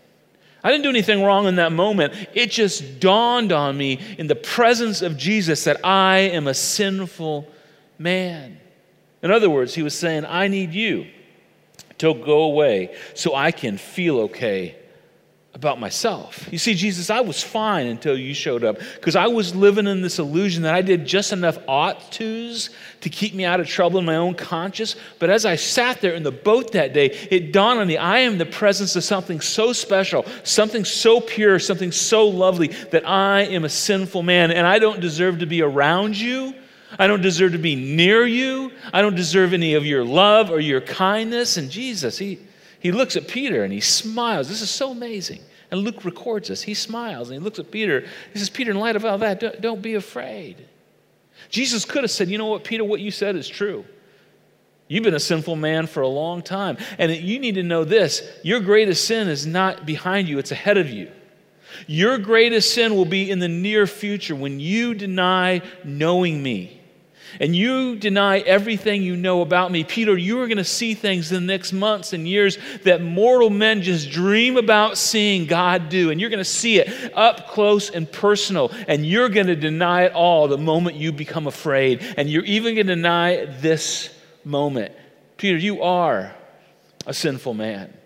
I 0.64 0.72
didn't 0.72 0.84
do 0.84 0.90
anything 0.90 1.24
wrong 1.24 1.46
in 1.46 1.56
that 1.58 1.72
moment. 1.72 2.14
It 2.34 2.50
just 2.50 3.00
dawned 3.00 3.52
on 3.52 3.78
me 3.78 4.00
in 4.18 4.26
the 4.26 4.36
presence 4.36 5.02
of 5.04 5.16
Jesus 5.16 5.64
that 5.66 5.86
I 5.86 6.18
am 6.18 6.48
a 6.48 6.54
sinful 6.54 7.48
man. 8.00 8.60
In 9.22 9.32
other 9.32 9.50
words, 9.50 9.76
he 9.76 9.84
was 9.84 9.98
saying, 9.98 10.26
I 10.26 10.48
need 10.48 10.74
you 10.74 11.06
to 12.00 12.14
go 12.14 12.42
away 12.44 12.96
so 13.14 13.36
I 13.36 13.52
can 13.52 13.78
feel 13.78 14.20
okay 14.22 14.76
about 15.54 15.80
myself. 15.80 16.48
You 16.52 16.60
see, 16.60 16.76
Jesus, 16.76 17.10
I 17.10 17.22
was 17.22 17.42
fine 17.42 17.88
until 17.88 18.16
you 18.16 18.36
showed 18.36 18.64
up 18.64 18.78
because 18.96 19.16
I 19.16 19.26
was 19.26 19.56
living 19.56 19.88
in 19.88 20.04
this 20.04 20.20
illusion 20.20 20.62
that 20.64 20.76
I 20.76 20.84
did 20.84 21.06
just 21.06 21.34
enough 21.34 21.58
ought 21.68 22.12
tos 22.12 22.70
to 23.02 23.10
keep 23.10 23.34
me 23.34 23.44
out 23.44 23.60
of 23.60 23.68
trouble 23.68 24.00
in 24.00 24.06
my 24.06 24.18
own 24.18 24.36
conscience. 24.36 24.96
But 25.18 25.32
as 25.32 25.46
I 25.46 25.56
sat 25.56 26.00
there 26.00 26.14
in 26.14 26.22
the 26.22 26.32
boat 26.32 26.74
that 26.74 26.94
day, 26.94 27.08
it 27.32 27.52
dawned 27.52 27.80
on 27.80 27.88
me 27.88 27.98
I 27.98 28.20
am 28.20 28.38
the 28.38 28.46
presence 28.46 28.96
of 28.96 29.04
something 29.04 29.42
so 29.42 29.74
special, 29.74 30.26
something 30.44 30.86
so 30.86 31.20
pure, 31.20 31.58
something 31.58 31.92
so 31.92 32.28
lovely 32.28 32.68
that 32.92 33.08
I 33.08 33.42
am 33.42 33.66
a 33.66 33.70
sinful 33.70 34.22
man 34.22 34.52
and 34.52 34.68
I 34.68 34.78
don't 34.78 35.00
deserve 35.00 35.40
to 35.40 35.48
be 35.48 35.64
around 35.64 36.18
you. 36.18 36.54
I 37.00 37.08
don't 37.08 37.22
deserve 37.22 37.54
to 37.54 37.58
be 37.58 37.76
near 37.76 38.26
you. 38.26 38.72
I 38.94 39.02
don't 39.02 39.16
deserve 39.16 39.54
any 39.54 39.74
of 39.74 39.86
your 39.86 40.06
love 40.06 40.52
or 40.52 40.60
your 40.60 40.82
kindness. 40.82 41.58
And 41.58 41.70
Jesus, 41.70 42.18
He 42.18 42.40
he 42.80 42.92
looks 42.92 43.16
at 43.16 43.28
Peter 43.28 43.64
and 43.64 43.74
he 43.74 43.80
smiles. 43.80 44.48
This 44.48 44.62
is 44.62 44.70
so 44.70 44.92
amazing. 44.92 45.42
And 45.72 45.82
Luke 45.82 46.06
records 46.06 46.48
this. 46.50 46.62
He 46.62 46.74
smiles 46.74 47.30
and 47.30 47.40
he 47.40 47.44
looks 47.44 47.60
at 47.60 47.72
Peter. 47.72 48.06
He 48.32 48.40
says, 48.40 48.50
Peter, 48.50 48.72
in 48.72 48.78
light 48.78 48.96
of 48.96 49.04
all 49.04 49.18
that, 49.18 49.40
don't, 49.40 49.62
don't 49.62 49.82
be 49.82 49.96
afraid. 49.96 50.66
Jesus 51.50 51.86
could 51.86 52.04
have 52.04 52.12
said, 52.12 52.30
You 52.30 52.38
know 52.38 52.48
what, 52.48 52.64
Peter, 52.64 52.84
what 52.84 53.00
you 53.00 53.12
said 53.12 53.36
is 53.36 53.48
true. 53.48 53.86
You've 54.88 55.04
been 55.04 55.16
a 55.16 55.20
sinful 55.20 55.58
man 55.58 55.86
for 55.88 56.02
a 56.02 56.08
long 56.08 56.42
time. 56.42 56.78
And 56.98 57.12
you 57.12 57.40
need 57.40 57.56
to 57.56 57.64
know 57.64 57.84
this 57.84 58.24
your 58.44 58.60
greatest 58.60 59.06
sin 59.06 59.28
is 59.28 59.46
not 59.46 59.86
behind 59.86 60.30
you, 60.30 60.40
it's 60.40 60.52
ahead 60.52 60.78
of 60.78 60.90
you. 60.90 61.12
Your 61.86 62.18
greatest 62.18 62.74
sin 62.74 62.96
will 62.96 63.06
be 63.06 63.30
in 63.30 63.40
the 63.40 63.50
near 63.50 63.88
future 63.88 64.36
when 64.36 64.60
you 64.60 64.94
deny 64.94 65.62
knowing 65.84 66.42
me 66.42 66.77
and 67.40 67.56
you 67.56 67.96
deny 67.96 68.40
everything 68.40 69.04
you 69.04 69.16
know 69.16 69.42
about 69.42 69.72
me, 69.72 69.84
Peter, 69.84 70.18
you 70.18 70.42
are 70.42 70.48
going 70.48 70.58
to 70.58 70.64
see 70.64 70.94
things 70.94 71.32
in 71.32 71.46
the 71.46 71.54
next 71.54 71.74
months 71.74 72.14
and 72.14 72.28
years 72.28 72.58
that 72.84 73.02
mortal 73.02 73.50
men 73.50 73.82
just 73.82 74.10
dream 74.10 74.58
about 74.58 74.98
seeing 74.98 75.46
God 75.46 75.90
do. 75.90 76.12
And 76.12 76.20
you're 76.20 76.30
going 76.30 76.40
to 76.40 76.46
see 76.46 76.80
it 76.80 77.14
up 77.16 77.50
close 77.50 77.90
and 77.90 78.12
personal. 78.12 78.72
And 78.88 79.06
you're 79.06 79.30
going 79.30 79.48
to 79.48 79.56
deny 79.56 80.04
it 80.04 80.14
all 80.14 80.48
the 80.48 80.58
moment 80.58 80.98
you 80.98 81.12
become 81.12 81.48
afraid. 81.48 82.02
And 82.18 82.30
you're 82.30 82.46
even 82.46 82.76
going 82.76 82.88
to 82.88 82.96
deny 82.96 83.46
this 83.46 84.10
moment. 84.44 84.94
Peter, 85.38 85.58
you 85.58 85.84
are 85.84 86.36
a 87.06 87.14
sinful 87.14 87.54
man. 87.54 87.97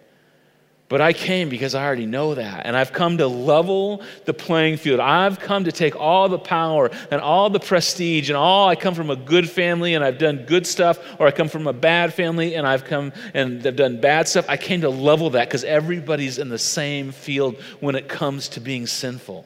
But 0.92 1.00
I 1.00 1.14
came 1.14 1.48
because 1.48 1.74
I 1.74 1.86
already 1.86 2.06
know 2.06 2.36
that. 2.36 2.66
And 2.66 2.76
I've 2.76 2.92
come 2.92 3.18
to 3.20 3.26
level 3.26 4.04
the 4.26 4.34
playing 4.34 4.76
field. 4.76 5.00
I've 5.00 5.40
come 5.40 5.64
to 5.64 5.72
take 5.72 5.96
all 5.96 6.28
the 6.28 6.38
power 6.38 6.92
and 7.10 7.22
all 7.22 7.50
the 7.50 7.62
prestige 7.62 8.30
and 8.30 8.36
all. 8.36 8.68
I 8.68 8.76
come 8.76 8.94
from 8.94 9.10
a 9.10 9.16
good 9.16 9.50
family 9.50 9.94
and 9.94 10.04
I've 10.04 10.18
done 10.18 10.44
good 10.46 10.68
stuff, 10.68 11.00
or 11.18 11.28
I 11.28 11.32
come 11.32 11.48
from 11.48 11.66
a 11.66 11.72
bad 11.72 12.14
family 12.14 12.56
and 12.56 12.68
I've 12.68 12.84
come 12.84 13.14
and 13.34 13.66
I've 13.66 13.78
done 13.78 14.02
bad 14.02 14.28
stuff. 14.28 14.44
I 14.50 14.58
came 14.58 14.82
to 14.82 14.90
level 14.90 15.30
that 15.30 15.48
because 15.48 15.64
everybody's 15.64 16.38
in 16.40 16.50
the 16.50 16.60
same 16.60 17.14
field 17.14 17.56
when 17.80 17.96
it 17.96 18.10
comes 18.10 18.50
to 18.50 18.60
being 18.60 18.86
sinful. 18.86 19.46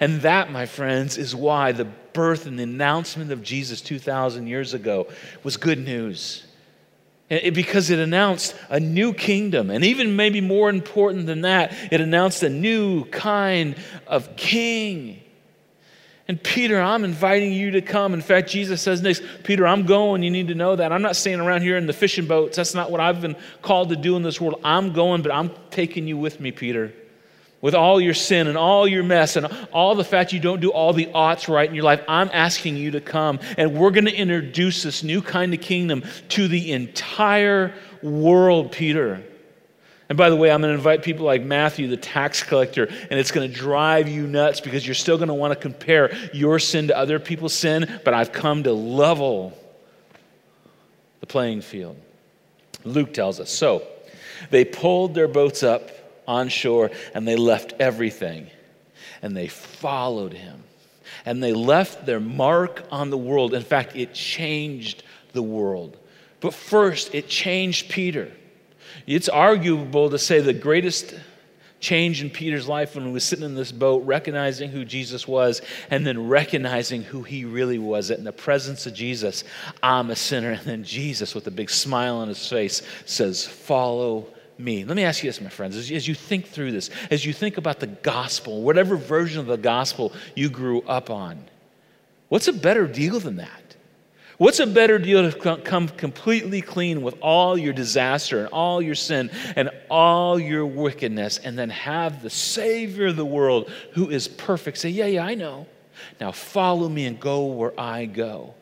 And 0.00 0.22
that, 0.22 0.50
my 0.50 0.66
friends, 0.66 1.18
is 1.18 1.36
why 1.36 1.70
the 1.70 1.84
birth 1.84 2.46
and 2.46 2.58
the 2.58 2.64
announcement 2.64 3.30
of 3.30 3.44
Jesus 3.44 3.80
2,000 3.80 4.48
years 4.48 4.74
ago 4.74 5.06
was 5.44 5.56
good 5.56 5.78
news 5.78 6.46
because 7.30 7.90
it 7.90 8.00
announced 8.00 8.56
a 8.68 8.80
new 8.80 9.14
kingdom. 9.14 9.70
And 9.70 9.84
even 9.84 10.16
maybe 10.16 10.40
more 10.40 10.68
important 10.68 11.26
than 11.26 11.42
that, 11.42 11.72
it 11.92 12.00
announced 12.00 12.42
a 12.42 12.48
new 12.48 13.04
kind 13.06 13.76
of 14.08 14.36
king. 14.36 15.22
And 16.26 16.42
Peter, 16.42 16.80
I'm 16.80 17.04
inviting 17.04 17.52
you 17.52 17.72
to 17.72 17.82
come. 17.82 18.14
In 18.14 18.20
fact, 18.20 18.50
Jesus 18.50 18.82
says 18.82 19.00
next, 19.00 19.22
Peter, 19.44 19.66
I'm 19.66 19.84
going. 19.84 20.22
You 20.22 20.30
need 20.30 20.48
to 20.48 20.54
know 20.54 20.76
that. 20.76 20.92
I'm 20.92 21.02
not 21.02 21.16
staying 21.16 21.40
around 21.40 21.62
here 21.62 21.76
in 21.76 21.86
the 21.86 21.92
fishing 21.92 22.26
boats. 22.26 22.56
That's 22.56 22.74
not 22.74 22.90
what 22.90 23.00
I've 23.00 23.20
been 23.20 23.36
called 23.62 23.88
to 23.90 23.96
do 23.96 24.16
in 24.16 24.22
this 24.22 24.40
world. 24.40 24.60
I'm 24.64 24.92
going, 24.92 25.22
but 25.22 25.32
I'm 25.32 25.50
taking 25.70 26.06
you 26.06 26.16
with 26.16 26.40
me, 26.40 26.50
Peter. 26.52 26.92
With 27.60 27.74
all 27.74 28.00
your 28.00 28.14
sin 28.14 28.46
and 28.46 28.56
all 28.56 28.88
your 28.88 29.02
mess 29.02 29.36
and 29.36 29.46
all 29.72 29.94
the 29.94 30.04
fact 30.04 30.32
you 30.32 30.40
don't 30.40 30.60
do 30.60 30.70
all 30.70 30.92
the 30.92 31.10
oughts 31.12 31.48
right 31.48 31.68
in 31.68 31.74
your 31.74 31.84
life, 31.84 32.02
I'm 32.08 32.30
asking 32.32 32.76
you 32.76 32.92
to 32.92 33.00
come 33.00 33.38
and 33.58 33.74
we're 33.74 33.90
going 33.90 34.06
to 34.06 34.14
introduce 34.14 34.82
this 34.82 35.02
new 35.02 35.20
kind 35.20 35.52
of 35.52 35.60
kingdom 35.60 36.02
to 36.30 36.48
the 36.48 36.72
entire 36.72 37.74
world, 38.02 38.72
Peter. 38.72 39.22
And 40.08 40.16
by 40.16 40.28
the 40.28 40.36
way, 40.36 40.50
I'm 40.50 40.60
going 40.60 40.72
to 40.72 40.76
invite 40.76 41.04
people 41.04 41.24
like 41.24 41.42
Matthew, 41.42 41.86
the 41.86 41.96
tax 41.96 42.42
collector, 42.42 42.86
and 42.86 43.20
it's 43.20 43.30
going 43.30 43.48
to 43.48 43.56
drive 43.56 44.08
you 44.08 44.26
nuts 44.26 44.60
because 44.60 44.84
you're 44.84 44.94
still 44.96 45.18
going 45.18 45.28
to 45.28 45.34
want 45.34 45.52
to 45.52 45.60
compare 45.60 46.12
your 46.32 46.58
sin 46.58 46.88
to 46.88 46.96
other 46.96 47.20
people's 47.20 47.54
sin, 47.54 48.00
but 48.04 48.12
I've 48.12 48.32
come 48.32 48.64
to 48.64 48.72
level 48.72 49.56
the 51.20 51.26
playing 51.26 51.60
field. 51.60 51.96
Luke 52.84 53.14
tells 53.14 53.38
us. 53.38 53.50
So 53.50 53.86
they 54.50 54.64
pulled 54.64 55.14
their 55.14 55.28
boats 55.28 55.62
up 55.62 55.90
on 56.26 56.48
shore 56.48 56.90
and 57.14 57.26
they 57.26 57.36
left 57.36 57.74
everything 57.80 58.48
and 59.22 59.36
they 59.36 59.48
followed 59.48 60.32
him. 60.32 60.62
And 61.24 61.42
they 61.42 61.52
left 61.52 62.06
their 62.06 62.20
mark 62.20 62.84
on 62.90 63.10
the 63.10 63.18
world. 63.18 63.52
In 63.52 63.62
fact, 63.62 63.96
it 63.96 64.14
changed 64.14 65.02
the 65.32 65.42
world. 65.42 65.96
But 66.40 66.54
first, 66.54 67.14
it 67.14 67.28
changed 67.28 67.90
Peter. 67.90 68.32
It's 69.06 69.28
arguable 69.28 70.10
to 70.10 70.18
say 70.18 70.40
the 70.40 70.52
greatest 70.52 71.14
change 71.80 72.22
in 72.22 72.30
Peter's 72.30 72.68
life 72.68 72.94
when 72.94 73.06
he 73.06 73.12
was 73.12 73.24
sitting 73.24 73.44
in 73.44 73.54
this 73.54 73.72
boat, 73.72 74.04
recognizing 74.04 74.70
who 74.70 74.84
Jesus 74.84 75.26
was, 75.26 75.62
and 75.90 76.06
then 76.06 76.28
recognizing 76.28 77.02
who 77.02 77.22
he 77.22 77.44
really 77.44 77.78
was. 77.78 78.08
That 78.08 78.18
in 78.18 78.24
the 78.24 78.32
presence 78.32 78.86
of 78.86 78.94
Jesus, 78.94 79.44
I'm 79.82 80.10
a 80.10 80.16
sinner. 80.16 80.52
And 80.52 80.62
then 80.62 80.84
Jesus, 80.84 81.34
with 81.34 81.46
a 81.46 81.50
big 81.50 81.70
smile 81.70 82.16
on 82.16 82.28
his 82.28 82.46
face, 82.46 82.82
says, 83.06 83.46
Follow 83.46 84.26
me. 84.60 84.84
Let 84.84 84.96
me 84.96 85.04
ask 85.04 85.22
you 85.22 85.28
this, 85.28 85.40
my 85.40 85.48
friends, 85.48 85.76
as, 85.76 85.90
as 85.90 86.06
you 86.06 86.14
think 86.14 86.46
through 86.46 86.72
this, 86.72 86.90
as 87.10 87.24
you 87.24 87.32
think 87.32 87.56
about 87.56 87.80
the 87.80 87.86
gospel, 87.86 88.62
whatever 88.62 88.96
version 88.96 89.40
of 89.40 89.46
the 89.46 89.56
gospel 89.56 90.12
you 90.34 90.48
grew 90.48 90.82
up 90.82 91.10
on, 91.10 91.44
what's 92.28 92.48
a 92.48 92.52
better 92.52 92.86
deal 92.86 93.20
than 93.20 93.36
that? 93.36 93.70
What's 94.40 94.58
a 94.58 94.66
better 94.66 94.98
deal 94.98 95.30
to 95.30 95.56
come 95.58 95.88
completely 95.88 96.62
clean 96.62 97.02
with 97.02 97.14
all 97.20 97.58
your 97.58 97.74
disaster 97.74 98.38
and 98.38 98.48
all 98.48 98.80
your 98.80 98.94
sin 98.94 99.30
and 99.54 99.68
all 99.90 100.38
your 100.38 100.64
wickedness 100.64 101.36
and 101.36 101.58
then 101.58 101.68
have 101.68 102.22
the 102.22 102.30
Savior 102.30 103.08
of 103.08 103.16
the 103.16 103.24
world 103.24 103.70
who 103.92 104.08
is 104.08 104.28
perfect 104.28 104.78
say, 104.78 104.88
Yeah, 104.88 105.04
yeah, 105.04 105.26
I 105.26 105.34
know. 105.34 105.66
Now 106.22 106.32
follow 106.32 106.88
me 106.88 107.04
and 107.04 107.20
go 107.20 107.44
where 107.48 107.78
I 107.78 108.06
go. 108.06 108.54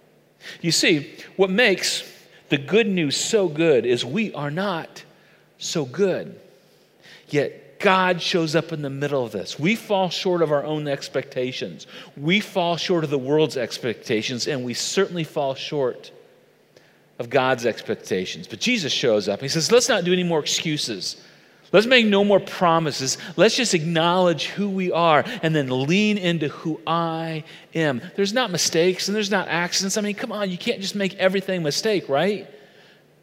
You 0.61 0.73
see, 0.73 1.15
what 1.37 1.49
makes 1.49 2.03
the 2.49 2.59
good 2.59 2.89
news 2.89 3.17
so 3.17 3.49
good 3.49 3.87
is 3.87 4.05
we 4.05 4.33
are 4.35 4.51
not 4.51 5.05
so 5.59 5.85
good. 5.85 6.41
Yet 7.29 7.81
God 7.81 8.21
shows 8.21 8.57
up 8.57 8.73
in 8.73 8.83
the 8.83 8.91
middle 8.91 9.25
of 9.25 9.33
this. 9.33 9.59
We 9.59 9.77
fall 9.77 10.11
short 10.11 10.43
of 10.43 10.51
our 10.51 10.65
own 10.65 10.89
expectations. 10.89 11.87
We 12.17 12.41
fall 12.41 12.77
short 12.77 13.05
of 13.05 13.11
the 13.11 13.19
world's 13.19 13.57
expectations, 13.57 14.49
and 14.49 14.65
we 14.65 14.75
certainly 14.75 15.25
fall 15.25 15.55
short 15.55 16.11
of 17.19 17.31
God's 17.31 17.67
expectations. 17.67 18.47
But 18.47 18.61
Jesus 18.61 18.93
shows 18.93 19.29
up. 19.29 19.41
He 19.41 19.49
says, 19.49 19.71
Let's 19.71 19.89
not 19.89 20.05
do 20.05 20.13
any 20.13 20.25
more 20.25 20.41
excuses. 20.41 21.17
Let's 21.71 21.87
make 21.87 22.07
no 22.07 22.25
more 22.25 22.41
promises. 22.41 23.19
Let's 23.37 23.55
just 23.55 23.75
acknowledge 23.75 24.47
who 24.47 24.71
we 24.71 24.91
are 24.91 25.23
and 25.43 25.55
then 25.55 25.87
lean 25.87 26.17
into 26.17 26.49
who 26.49 26.81
I 26.87 27.45
am. 27.75 28.01
There's 28.17 28.33
not 28.33 28.51
mistakes 28.51 29.09
and 29.09 29.15
there's 29.15 29.31
not 29.31 29.49
accidents. 29.49 29.99
I 29.99 30.01
mean, 30.01 30.15
come 30.15 30.33
on, 30.33 30.51
you 30.51 30.57
can't 30.57 30.81
just 30.81 30.95
make 30.95 31.15
everything 31.17 31.61
a 31.61 31.65
mistake, 31.65 32.09
right? 32.09 32.49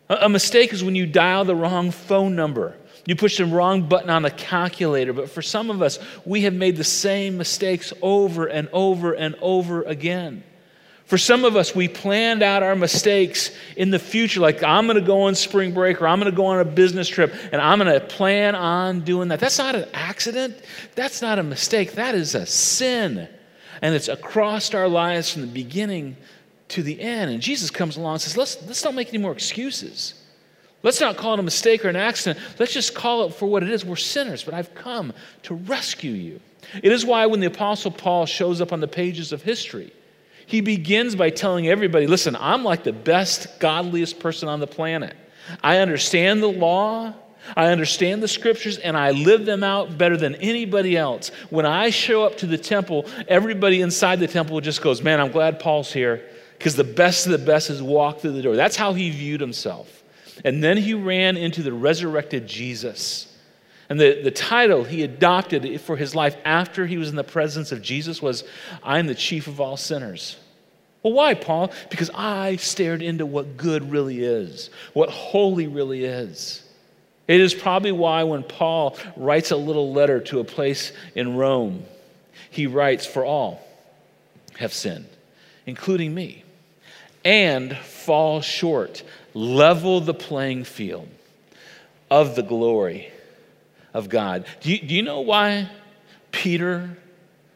A 0.09 0.29
mistake 0.29 0.71
is 0.71 0.83
when 0.83 0.95
you 0.95 1.05
dial 1.05 1.45
the 1.45 1.55
wrong 1.55 1.91
phone 1.91 2.35
number. 2.35 2.75
You 3.07 3.15
push 3.15 3.37
the 3.37 3.45
wrong 3.45 3.87
button 3.87 4.09
on 4.09 4.23
the 4.23 4.31
calculator. 4.31 5.13
But 5.13 5.29
for 5.29 5.41
some 5.41 5.69
of 5.69 5.81
us, 5.81 5.99
we 6.25 6.41
have 6.41 6.53
made 6.53 6.75
the 6.75 6.83
same 6.83 7.37
mistakes 7.37 7.93
over 8.01 8.47
and 8.47 8.67
over 8.73 9.13
and 9.13 9.35
over 9.41 9.83
again. 9.83 10.43
For 11.05 11.19
some 11.19 11.45
of 11.45 11.55
us, 11.55 11.75
we 11.75 11.87
planned 11.87 12.41
out 12.41 12.63
our 12.63 12.75
mistakes 12.75 13.51
in 13.77 13.91
the 13.91 13.99
future, 13.99 14.39
like 14.39 14.63
I'm 14.63 14.87
going 14.87 14.99
to 14.99 15.05
go 15.05 15.23
on 15.23 15.35
spring 15.35 15.71
break 15.71 16.01
or 16.01 16.07
I'm 16.07 16.19
going 16.19 16.31
to 16.31 16.35
go 16.35 16.47
on 16.47 16.59
a 16.59 16.65
business 16.65 17.07
trip 17.07 17.31
and 17.51 17.61
I'm 17.61 17.77
going 17.77 17.93
to 17.93 18.03
plan 18.03 18.55
on 18.55 19.01
doing 19.01 19.27
that. 19.27 19.39
That's 19.39 19.59
not 19.59 19.75
an 19.75 19.87
accident. 19.93 20.57
That's 20.95 21.21
not 21.21 21.37
a 21.37 21.43
mistake. 21.43 21.93
That 21.93 22.15
is 22.15 22.33
a 22.33 22.47
sin. 22.47 23.29
And 23.83 23.93
it's 23.93 24.07
across 24.07 24.73
our 24.73 24.87
lives 24.87 25.31
from 25.31 25.41
the 25.41 25.47
beginning 25.47 26.17
to 26.69 26.83
the 26.83 26.99
end. 26.99 27.31
And 27.31 27.41
Jesus 27.41 27.69
comes 27.69 27.97
along 27.97 28.13
and 28.13 28.21
says, 28.21 28.37
let's, 28.37 28.61
let's 28.65 28.83
not 28.83 28.95
make 28.95 29.09
any 29.09 29.17
more 29.17 29.31
excuses. 29.31 30.15
Let's 30.83 31.01
not 31.01 31.17
call 31.17 31.33
it 31.33 31.39
a 31.39 31.43
mistake 31.43 31.83
or 31.83 31.89
an 31.89 31.95
accident. 31.95 32.43
Let's 32.59 32.73
just 32.73 32.93
call 32.93 33.25
it 33.25 33.33
for 33.33 33.47
what 33.47 33.63
it 33.63 33.69
is. 33.69 33.83
We're 33.83 33.95
sinners, 33.95 34.43
but 34.43 34.53
I've 34.53 34.75
come 34.75 35.13
to 35.43 35.55
rescue 35.55 36.11
you. 36.11 36.39
It 36.83 36.91
is 36.91 37.05
why 37.05 37.25
when 37.25 37.39
the 37.39 37.47
Apostle 37.47 37.91
Paul 37.91 38.25
shows 38.25 38.61
up 38.61 38.71
on 38.71 38.81
the 38.81 38.87
pages 38.87 39.31
of 39.31 39.41
history, 39.41 39.91
he 40.45 40.61
begins 40.61 41.15
by 41.15 41.31
telling 41.31 41.67
everybody 41.67 42.05
listen, 42.05 42.35
I'm 42.35 42.63
like 42.63 42.83
the 42.83 42.93
best, 42.93 43.59
godliest 43.59 44.19
person 44.19 44.47
on 44.47 44.59
the 44.59 44.67
planet. 44.67 45.15
I 45.63 45.79
understand 45.79 46.43
the 46.43 46.51
law. 46.51 47.13
I 47.55 47.67
understand 47.67 48.23
the 48.23 48.27
scriptures 48.27 48.77
and 48.77 48.97
I 48.97 49.11
live 49.11 49.45
them 49.45 49.63
out 49.63 49.97
better 49.97 50.17
than 50.17 50.35
anybody 50.35 50.97
else. 50.97 51.29
When 51.49 51.65
I 51.65 51.91
show 51.91 52.23
up 52.23 52.37
to 52.37 52.47
the 52.47 52.57
temple, 52.57 53.07
everybody 53.27 53.81
inside 53.81 54.19
the 54.19 54.27
temple 54.27 54.61
just 54.61 54.81
goes, 54.81 55.01
Man, 55.01 55.19
I'm 55.19 55.31
glad 55.31 55.59
Paul's 55.59 55.91
here 55.91 56.23
because 56.65 56.75
the 56.75 56.83
best 56.83 57.27
of 57.27 57.31
the 57.31 57.37
best 57.37 57.67
has 57.67 57.79
walked 57.79 58.21
through 58.21 58.31
the 58.31 58.41
door. 58.41 58.55
That's 58.55 58.75
how 58.75 58.95
he 58.95 59.11
viewed 59.11 59.39
himself. 59.39 60.01
And 60.43 60.63
then 60.63 60.77
he 60.77 60.95
ran 60.95 61.37
into 61.37 61.61
the 61.61 61.71
resurrected 61.71 62.47
Jesus. 62.47 63.31
And 63.87 63.99
the, 63.99 64.23
the 64.23 64.31
title 64.31 64.83
he 64.83 65.03
adopted 65.03 65.79
for 65.81 65.95
his 65.95 66.15
life 66.15 66.35
after 66.43 66.87
he 66.87 66.97
was 66.97 67.09
in 67.09 67.17
the 67.17 67.23
presence 67.23 67.71
of 67.71 67.83
Jesus 67.83 68.19
was, 68.19 68.43
I'm 68.81 69.05
the 69.05 69.13
chief 69.13 69.45
of 69.45 69.61
all 69.61 69.77
sinners. 69.77 70.37
Well, 71.03 71.13
why, 71.13 71.35
Paul? 71.35 71.71
Because 71.91 72.09
I 72.15 72.55
stared 72.55 73.03
into 73.03 73.27
what 73.27 73.57
good 73.57 73.91
really 73.91 74.23
is, 74.23 74.71
what 74.93 75.11
holy 75.11 75.67
really 75.67 76.03
is. 76.03 76.67
It 77.27 77.41
is 77.41 77.53
probably 77.53 77.91
why 77.91 78.23
when 78.23 78.41
Paul 78.41 78.97
writes 79.15 79.51
a 79.51 79.55
little 79.55 79.93
letter 79.93 80.19
to 80.19 80.39
a 80.39 80.43
place 80.43 80.93
in 81.13 81.37
Rome, 81.37 81.85
he 82.49 82.65
writes, 82.65 83.05
For 83.05 83.23
all 83.23 83.63
have 84.57 84.73
sinned, 84.73 85.05
including 85.67 86.15
me 86.15 86.41
and 87.25 87.75
fall 87.75 88.39
short. 88.39 89.03
Level 89.33 89.99
the 89.99 90.13
playing 90.13 90.63
field 90.63 91.09
of 92.09 92.35
the 92.35 92.43
glory 92.43 93.11
of 93.93 94.07
God. 94.07 94.45
Do 94.61 94.71
you, 94.71 94.79
do 94.79 94.93
you 94.93 95.01
know 95.01 95.21
why 95.21 95.69
Peter 96.31 96.97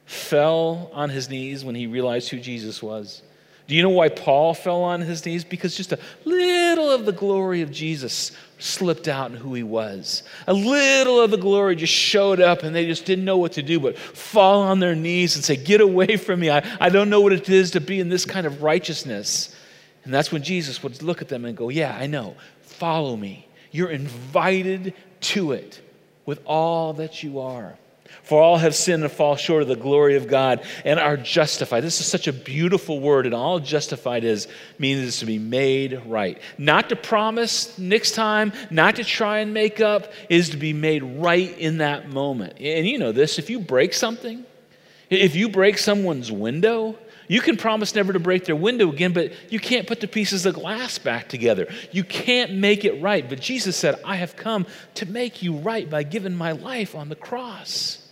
fell 0.05 0.89
on 0.93 1.09
his 1.09 1.29
knees 1.29 1.63
when 1.63 1.75
he 1.75 1.87
realized 1.87 2.29
who 2.29 2.39
Jesus 2.39 2.81
was? 2.81 3.21
Do 3.67 3.75
you 3.75 3.83
know 3.83 3.89
why 3.89 4.09
Paul 4.09 4.55
fell 4.55 4.81
on 4.81 5.01
his 5.01 5.23
knees? 5.23 5.43
Because 5.43 5.77
just 5.77 5.91
a 5.91 5.99
little 6.25 6.89
of 6.89 7.05
the 7.05 7.11
glory 7.11 7.61
of 7.61 7.71
Jesus 7.71 8.31
slipped 8.57 9.07
out 9.07 9.29
in 9.29 9.37
who 9.37 9.53
he 9.53 9.61
was. 9.61 10.23
A 10.47 10.53
little 10.53 11.21
of 11.21 11.29
the 11.29 11.37
glory 11.37 11.75
just 11.75 11.93
showed 11.93 12.41
up 12.41 12.63
and 12.63 12.75
they 12.75 12.87
just 12.87 13.05
didn't 13.05 13.25
know 13.25 13.37
what 13.37 13.51
to 13.53 13.61
do 13.61 13.79
but 13.79 13.95
fall 13.95 14.63
on 14.63 14.79
their 14.79 14.95
knees 14.95 15.35
and 15.35 15.45
say, 15.45 15.55
Get 15.55 15.81
away 15.81 16.17
from 16.17 16.39
me. 16.39 16.49
I, 16.49 16.67
I 16.81 16.89
don't 16.89 17.11
know 17.11 17.21
what 17.21 17.31
it 17.31 17.47
is 17.47 17.71
to 17.71 17.79
be 17.79 17.99
in 17.99 18.09
this 18.09 18.25
kind 18.25 18.47
of 18.47 18.63
righteousness. 18.63 19.55
And 20.03 20.13
that's 20.13 20.31
when 20.31 20.43
Jesus 20.43 20.81
would 20.83 21.01
look 21.03 21.21
at 21.21 21.27
them 21.27 21.45
and 21.45 21.55
go, 21.55 21.69
Yeah, 21.69 21.95
I 21.95 22.07
know. 22.07 22.35
Follow 22.61 23.15
me. 23.15 23.47
You're 23.71 23.91
invited 23.91 24.93
to 25.21 25.51
it 25.51 25.81
with 26.25 26.41
all 26.45 26.93
that 26.93 27.23
you 27.23 27.39
are. 27.39 27.77
For 28.23 28.41
all 28.41 28.57
have 28.57 28.75
sinned 28.75 29.03
and 29.03 29.11
fall 29.11 29.35
short 29.35 29.61
of 29.61 29.67
the 29.67 29.75
glory 29.75 30.15
of 30.15 30.27
God 30.27 30.63
and 30.85 30.99
are 30.99 31.17
justified. 31.17 31.81
This 31.81 31.99
is 31.99 32.07
such 32.07 32.27
a 32.27 32.33
beautiful 32.33 32.99
word, 32.99 33.25
and 33.25 33.35
all 33.35 33.59
justified 33.59 34.23
is 34.23 34.47
means 34.77 35.01
is 35.01 35.19
to 35.19 35.25
be 35.25 35.39
made 35.39 36.01
right. 36.05 36.39
Not 36.57 36.89
to 36.89 36.95
promise 36.95 37.77
next 37.77 38.11
time, 38.11 38.53
not 38.69 38.95
to 38.97 39.03
try 39.03 39.39
and 39.39 39.53
make 39.53 39.79
up, 39.79 40.11
is 40.29 40.49
to 40.51 40.57
be 40.57 40.73
made 40.73 41.03
right 41.03 41.55
in 41.57 41.79
that 41.79 42.09
moment. 42.09 42.59
And 42.59 42.87
you 42.87 42.97
know 42.97 43.11
this 43.11 43.39
if 43.39 43.49
you 43.49 43.59
break 43.59 43.93
something, 43.93 44.43
if 45.09 45.35
you 45.35 45.49
break 45.49 45.77
someone's 45.77 46.31
window, 46.31 46.97
you 47.29 47.41
can 47.41 47.57
promise 47.57 47.93
never 47.93 48.11
to 48.11 48.19
break 48.19 48.45
their 48.45 48.55
window 48.55 48.91
again, 48.91 49.13
but 49.13 49.31
you 49.51 49.59
can't 49.59 49.85
put 49.85 50.01
the 50.01 50.07
pieces 50.07 50.47
of 50.47 50.55
glass 50.55 50.97
back 50.97 51.29
together. 51.29 51.71
You 51.91 52.03
can't 52.03 52.53
make 52.53 52.83
it 52.85 52.99
right. 53.03 53.29
But 53.29 53.39
Jesus 53.39 53.77
said, 53.77 54.01
I 54.03 54.15
have 54.15 54.35
come 54.35 54.65
to 54.95 55.05
make 55.05 55.43
you 55.43 55.57
right 55.57 55.87
by 55.87 56.01
giving 56.01 56.33
my 56.33 56.53
life 56.53 56.95
on 56.95 57.07
the 57.07 57.15
cross. 57.15 58.03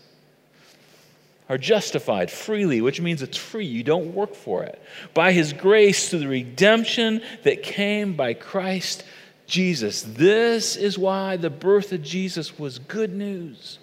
Are 1.50 1.58
justified 1.58 2.30
freely, 2.30 2.80
which 2.80 3.02
means 3.02 3.24
it's 3.24 3.38
free. 3.38 3.66
You 3.66 3.82
don't 3.82 4.14
work 4.14 4.36
for 4.36 4.64
it. 4.64 4.80
By 5.16 5.32
his 5.32 5.52
grace 5.52 6.10
through 6.10 6.20
the 6.20 6.28
redemption 6.28 7.22
that 7.42 7.64
came 7.64 8.14
by 8.14 8.36
Christ 8.36 9.04
Jesus. 9.48 10.04
This 10.04 10.76
is 10.76 10.96
why 10.96 11.38
the 11.38 11.50
birth 11.50 11.92
of 11.92 12.04
Jesus 12.04 12.60
was 12.60 12.78
good 12.78 13.16
news 13.16 13.80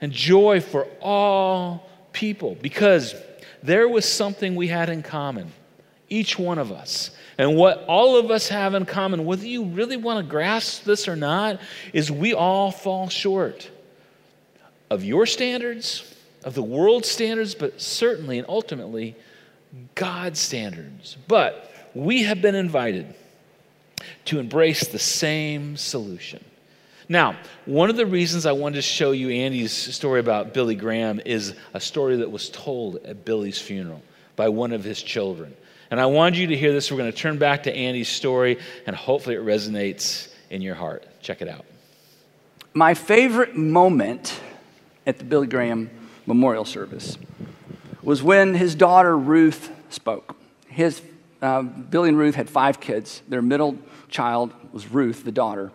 and 0.00 0.12
joy 0.12 0.60
for 0.60 0.86
all 1.00 1.90
people, 2.12 2.56
because 2.62 3.16
there 3.64 3.88
was 3.88 4.04
something 4.04 4.54
we 4.54 4.68
had 4.68 4.90
in 4.90 5.02
common, 5.02 5.50
each 6.10 6.38
one 6.38 6.58
of 6.58 6.70
us. 6.70 7.10
And 7.38 7.56
what 7.56 7.82
all 7.88 8.16
of 8.16 8.30
us 8.30 8.48
have 8.48 8.74
in 8.74 8.84
common, 8.84 9.24
whether 9.24 9.46
you 9.46 9.64
really 9.64 9.96
want 9.96 10.24
to 10.24 10.30
grasp 10.30 10.84
this 10.84 11.08
or 11.08 11.16
not, 11.16 11.58
is 11.94 12.10
we 12.10 12.34
all 12.34 12.70
fall 12.70 13.08
short 13.08 13.70
of 14.90 15.02
your 15.02 15.24
standards, 15.24 16.14
of 16.44 16.54
the 16.54 16.62
world's 16.62 17.08
standards, 17.08 17.54
but 17.54 17.80
certainly 17.80 18.38
and 18.38 18.46
ultimately 18.50 19.16
God's 19.94 20.38
standards. 20.38 21.16
But 21.26 21.72
we 21.94 22.24
have 22.24 22.42
been 22.42 22.54
invited 22.54 23.14
to 24.26 24.40
embrace 24.40 24.86
the 24.88 24.98
same 24.98 25.78
solution. 25.78 26.44
Now, 27.08 27.36
one 27.66 27.90
of 27.90 27.96
the 27.96 28.06
reasons 28.06 28.46
I 28.46 28.52
wanted 28.52 28.76
to 28.76 28.82
show 28.82 29.10
you 29.10 29.28
Andy's 29.28 29.72
story 29.72 30.20
about 30.20 30.54
Billy 30.54 30.74
Graham 30.74 31.20
is 31.24 31.54
a 31.74 31.80
story 31.80 32.16
that 32.16 32.30
was 32.30 32.48
told 32.48 32.96
at 33.04 33.24
Billy's 33.24 33.60
funeral 33.60 34.02
by 34.36 34.48
one 34.48 34.72
of 34.72 34.84
his 34.84 35.02
children. 35.02 35.54
And 35.90 36.00
I 36.00 36.06
wanted 36.06 36.38
you 36.38 36.46
to 36.48 36.56
hear 36.56 36.72
this. 36.72 36.90
We're 36.90 36.96
going 36.96 37.12
to 37.12 37.16
turn 37.16 37.36
back 37.36 37.64
to 37.64 37.74
Andy's 37.74 38.08
story, 38.08 38.58
and 38.86 38.96
hopefully 38.96 39.36
it 39.36 39.42
resonates 39.42 40.32
in 40.48 40.62
your 40.62 40.74
heart. 40.74 41.06
Check 41.20 41.42
it 41.42 41.48
out. 41.48 41.66
My 42.72 42.94
favorite 42.94 43.54
moment 43.54 44.40
at 45.06 45.18
the 45.18 45.24
Billy 45.24 45.46
Graham 45.46 45.90
memorial 46.26 46.64
service 46.64 47.18
was 48.02 48.22
when 48.22 48.54
his 48.54 48.74
daughter 48.74 49.16
Ruth 49.16 49.70
spoke. 49.90 50.36
His, 50.68 51.02
uh, 51.42 51.62
Billy 51.62 52.08
and 52.08 52.18
Ruth 52.18 52.34
had 52.34 52.48
five 52.48 52.80
kids. 52.80 53.22
Their 53.28 53.42
middle 53.42 53.78
child 54.08 54.52
was 54.72 54.90
Ruth, 54.90 55.24
the 55.24 55.32
daughter. 55.32 55.70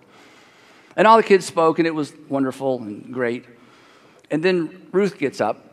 And 0.99 1.07
all 1.07 1.15
the 1.15 1.23
kids 1.23 1.45
spoke, 1.45 1.79
and 1.79 1.87
it 1.87 1.95
was 1.95 2.11
wonderful 2.27 2.79
and 2.79 3.13
great. 3.13 3.45
And 4.29 4.43
then 4.43 4.85
Ruth 4.91 5.17
gets 5.17 5.39
up, 5.39 5.63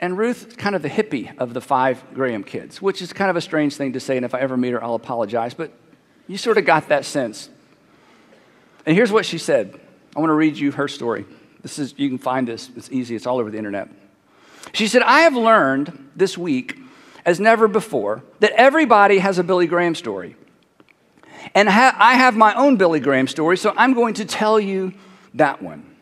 and 0.00 0.16
Ruth, 0.16 0.56
kind 0.58 0.76
of 0.76 0.82
the 0.82 0.88
hippie 0.88 1.36
of 1.38 1.54
the 1.54 1.60
five 1.60 2.04
Graham 2.14 2.44
kids, 2.44 2.80
which 2.80 3.02
is 3.02 3.12
kind 3.12 3.28
of 3.28 3.34
a 3.34 3.40
strange 3.40 3.74
thing 3.74 3.94
to 3.94 4.00
say, 4.00 4.16
and 4.16 4.24
if 4.24 4.32
I 4.32 4.38
ever 4.38 4.56
meet 4.56 4.70
her, 4.70 4.84
I'll 4.84 4.94
apologize, 4.94 5.54
but 5.54 5.72
you 6.28 6.38
sort 6.38 6.56
of 6.56 6.66
got 6.66 6.90
that 6.90 7.04
sense. 7.04 7.50
And 8.86 8.94
here's 8.94 9.10
what 9.10 9.26
she 9.26 9.38
said. 9.38 9.76
I 10.14 10.20
want 10.20 10.30
to 10.30 10.34
read 10.34 10.56
you 10.56 10.70
her 10.70 10.86
story. 10.86 11.26
This 11.62 11.80
is, 11.80 11.92
you 11.96 12.08
can 12.08 12.18
find 12.18 12.46
this, 12.46 12.70
it's 12.76 12.92
easy, 12.92 13.16
it's 13.16 13.26
all 13.26 13.40
over 13.40 13.50
the 13.50 13.58
internet. 13.58 13.88
She 14.72 14.86
said, 14.86 15.02
I 15.02 15.22
have 15.22 15.34
learned 15.34 16.10
this 16.14 16.38
week, 16.38 16.78
as 17.24 17.40
never 17.40 17.66
before, 17.66 18.22
that 18.38 18.52
everybody 18.52 19.18
has 19.18 19.40
a 19.40 19.42
Billy 19.42 19.66
Graham 19.66 19.96
story. 19.96 20.36
And 21.54 21.68
ha- 21.68 21.96
I 21.98 22.14
have 22.14 22.36
my 22.36 22.54
own 22.54 22.76
Billy 22.76 23.00
Graham 23.00 23.28
story, 23.28 23.56
so 23.56 23.72
I'm 23.76 23.94
going 23.94 24.14
to 24.14 24.24
tell 24.24 24.58
you 24.60 24.92
that 25.34 25.62
one. 25.62 25.96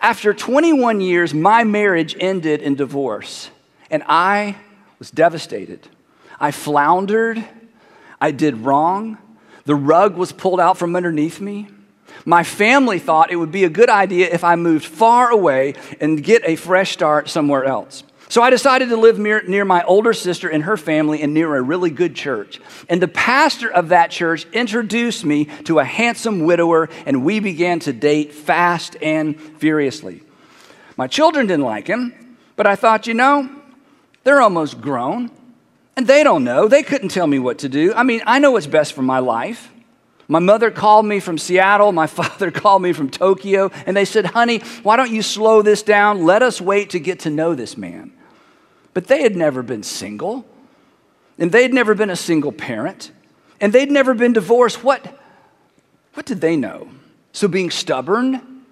After 0.00 0.34
21 0.34 1.00
years, 1.00 1.34
my 1.34 1.64
marriage 1.64 2.16
ended 2.18 2.62
in 2.62 2.74
divorce, 2.74 3.50
and 3.90 4.02
I 4.06 4.56
was 4.98 5.10
devastated. 5.10 5.88
I 6.40 6.50
floundered. 6.50 7.44
I 8.20 8.30
did 8.30 8.58
wrong. 8.58 9.18
The 9.64 9.74
rug 9.74 10.16
was 10.16 10.32
pulled 10.32 10.60
out 10.60 10.78
from 10.78 10.96
underneath 10.96 11.40
me. 11.40 11.68
My 12.24 12.42
family 12.42 12.98
thought 12.98 13.30
it 13.30 13.36
would 13.36 13.52
be 13.52 13.64
a 13.64 13.68
good 13.68 13.90
idea 13.90 14.28
if 14.32 14.42
I 14.44 14.56
moved 14.56 14.84
far 14.84 15.30
away 15.30 15.74
and 16.00 16.22
get 16.22 16.42
a 16.44 16.56
fresh 16.56 16.92
start 16.92 17.28
somewhere 17.28 17.64
else. 17.64 18.02
So 18.30 18.42
I 18.42 18.50
decided 18.50 18.90
to 18.90 18.96
live 18.96 19.18
near, 19.18 19.42
near, 19.42 19.64
my 19.64 19.82
older 19.84 20.12
sister 20.12 20.48
and 20.48 20.64
her 20.64 20.76
family 20.76 21.22
and 21.22 21.32
near 21.32 21.56
a 21.56 21.62
really 21.62 21.90
good 21.90 22.14
church. 22.14 22.60
And 22.88 23.00
the 23.00 23.08
pastor 23.08 23.70
of 23.72 23.88
that 23.88 24.10
church 24.10 24.44
introduced 24.52 25.24
me 25.24 25.46
to 25.64 25.78
a 25.78 25.84
handsome 25.84 26.44
widower, 26.44 26.90
and 27.06 27.24
we 27.24 27.40
began 27.40 27.78
to 27.80 27.92
date 27.92 28.34
fast 28.34 28.96
and 29.00 29.40
furiously. 29.40 30.22
My 30.98 31.06
children 31.06 31.46
didn't 31.46 31.64
like 31.64 31.86
him, 31.86 32.36
but 32.54 32.66
I 32.66 32.76
thought, 32.76 33.06
you 33.06 33.14
know, 33.14 33.48
they're 34.24 34.42
almost 34.42 34.78
grown, 34.80 35.30
and 35.96 36.06
they 36.06 36.22
don't 36.22 36.44
know. 36.44 36.68
They 36.68 36.82
couldn't 36.82 37.08
tell 37.08 37.26
me 37.26 37.38
what 37.38 37.60
to 37.60 37.68
do. 37.70 37.94
I 37.94 38.02
mean, 38.02 38.20
I 38.26 38.40
know 38.40 38.50
what's 38.50 38.66
best 38.66 38.92
for 38.92 39.02
my 39.02 39.20
life. 39.20 39.72
My 40.30 40.38
mother 40.38 40.70
called 40.70 41.06
me 41.06 41.20
from 41.20 41.38
Seattle. 41.38 41.92
My 41.92 42.06
father 42.18 42.50
called 42.50 42.82
me 42.82 42.92
from 42.92 43.08
Tokyo. 43.08 43.70
And 43.86 43.96
they 43.96 44.04
said, 44.04 44.26
honey, 44.26 44.58
why 44.82 44.96
don't 44.96 45.10
you 45.10 45.22
slow 45.22 45.62
this 45.62 45.82
down? 45.82 46.24
Let 46.24 46.42
us 46.42 46.60
wait 46.60 46.90
to 46.90 47.00
get 47.00 47.20
to 47.20 47.30
know 47.30 47.54
this 47.54 47.78
man. 47.78 48.12
But 48.98 49.06
they 49.06 49.22
had 49.22 49.36
never 49.36 49.62
been 49.62 49.84
single, 49.84 50.44
and 51.38 51.52
they'd 51.52 51.72
never 51.72 51.94
been 51.94 52.10
a 52.10 52.16
single 52.16 52.50
parent, 52.50 53.12
and 53.60 53.72
they'd 53.72 53.92
never 53.92 54.12
been 54.12 54.32
divorced. 54.32 54.82
What, 54.82 55.16
what 56.14 56.26
did 56.26 56.40
they 56.40 56.56
know? 56.56 56.88
So, 57.30 57.46
being 57.46 57.70
stubborn, 57.70 58.64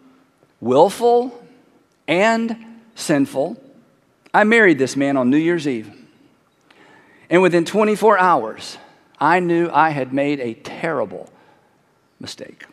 willful, 0.61 1.47
and 2.09 2.57
sinful, 2.97 3.57
I 4.35 4.43
married 4.43 4.81
this 4.81 4.97
man 4.97 5.17
on 5.17 5.31
New 5.31 5.37
Year's 5.37 5.69
Eve. 5.69 5.93
And 7.31 7.41
within 7.41 7.65
24 7.65 8.19
hours, 8.19 8.79
I 9.21 9.39
knew 9.39 9.71
I 9.73 9.91
had 9.91 10.13
made 10.13 10.41
a 10.41 10.55
terrible 10.55 11.31
mistake. 12.19 12.65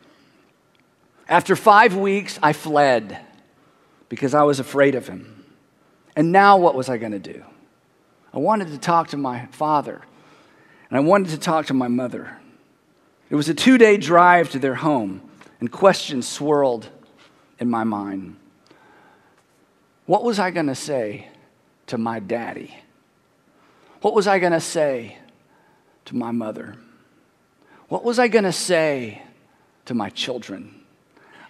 After 1.30 1.56
five 1.56 1.96
weeks, 1.96 2.40
I 2.42 2.54
fled 2.54 3.24
because 4.10 4.34
I 4.34 4.42
was 4.42 4.60
afraid 4.60 4.96
of 4.96 5.08
him. 5.08 5.43
And 6.16 6.32
now 6.32 6.58
what 6.58 6.76
was 6.76 6.90
I 6.90 6.98
going 6.98 7.12
to 7.12 7.20
do? 7.20 7.44
I 8.34 8.40
wanted 8.40 8.70
to 8.70 8.78
talk 8.78 9.10
to 9.10 9.18
my 9.18 9.46
father, 9.48 10.02
and 10.90 10.98
I 10.98 11.02
wanted 11.02 11.30
to 11.30 11.38
talk 11.38 11.68
to 11.68 11.74
my 11.74 11.88
mother. 11.88 12.38
It 13.30 13.36
was 13.36 13.50
a 13.50 13.54
two 13.54 13.78
day 13.78 13.98
drive 13.98 14.50
to 14.52 14.60
their 14.60 14.76
home, 14.76 15.22
and 15.60 15.72
questions 15.72 16.28
swirled 16.28 16.90
in 17.60 17.70
my 17.70 17.84
mind. 17.84 18.36
What 20.06 20.24
was 20.24 20.40
I 20.40 20.52
going 20.52 20.68
to 20.68 20.76
say 20.76 21.30
to 21.88 21.98
my 21.98 22.20
daddy? 22.20 22.76
What 24.02 24.14
was 24.14 24.28
I 24.28 24.40
going 24.40 24.52
to 24.52 24.60
say 24.60 25.18
to 26.06 26.16
my 26.16 26.32
mother? 26.32 26.76
What 27.88 28.04
was 28.04 28.20
I 28.20 28.28
going 28.28 28.44
to 28.44 28.52
say 28.52 29.22
to 29.86 29.94
my 29.94 30.10
children? 30.10 30.82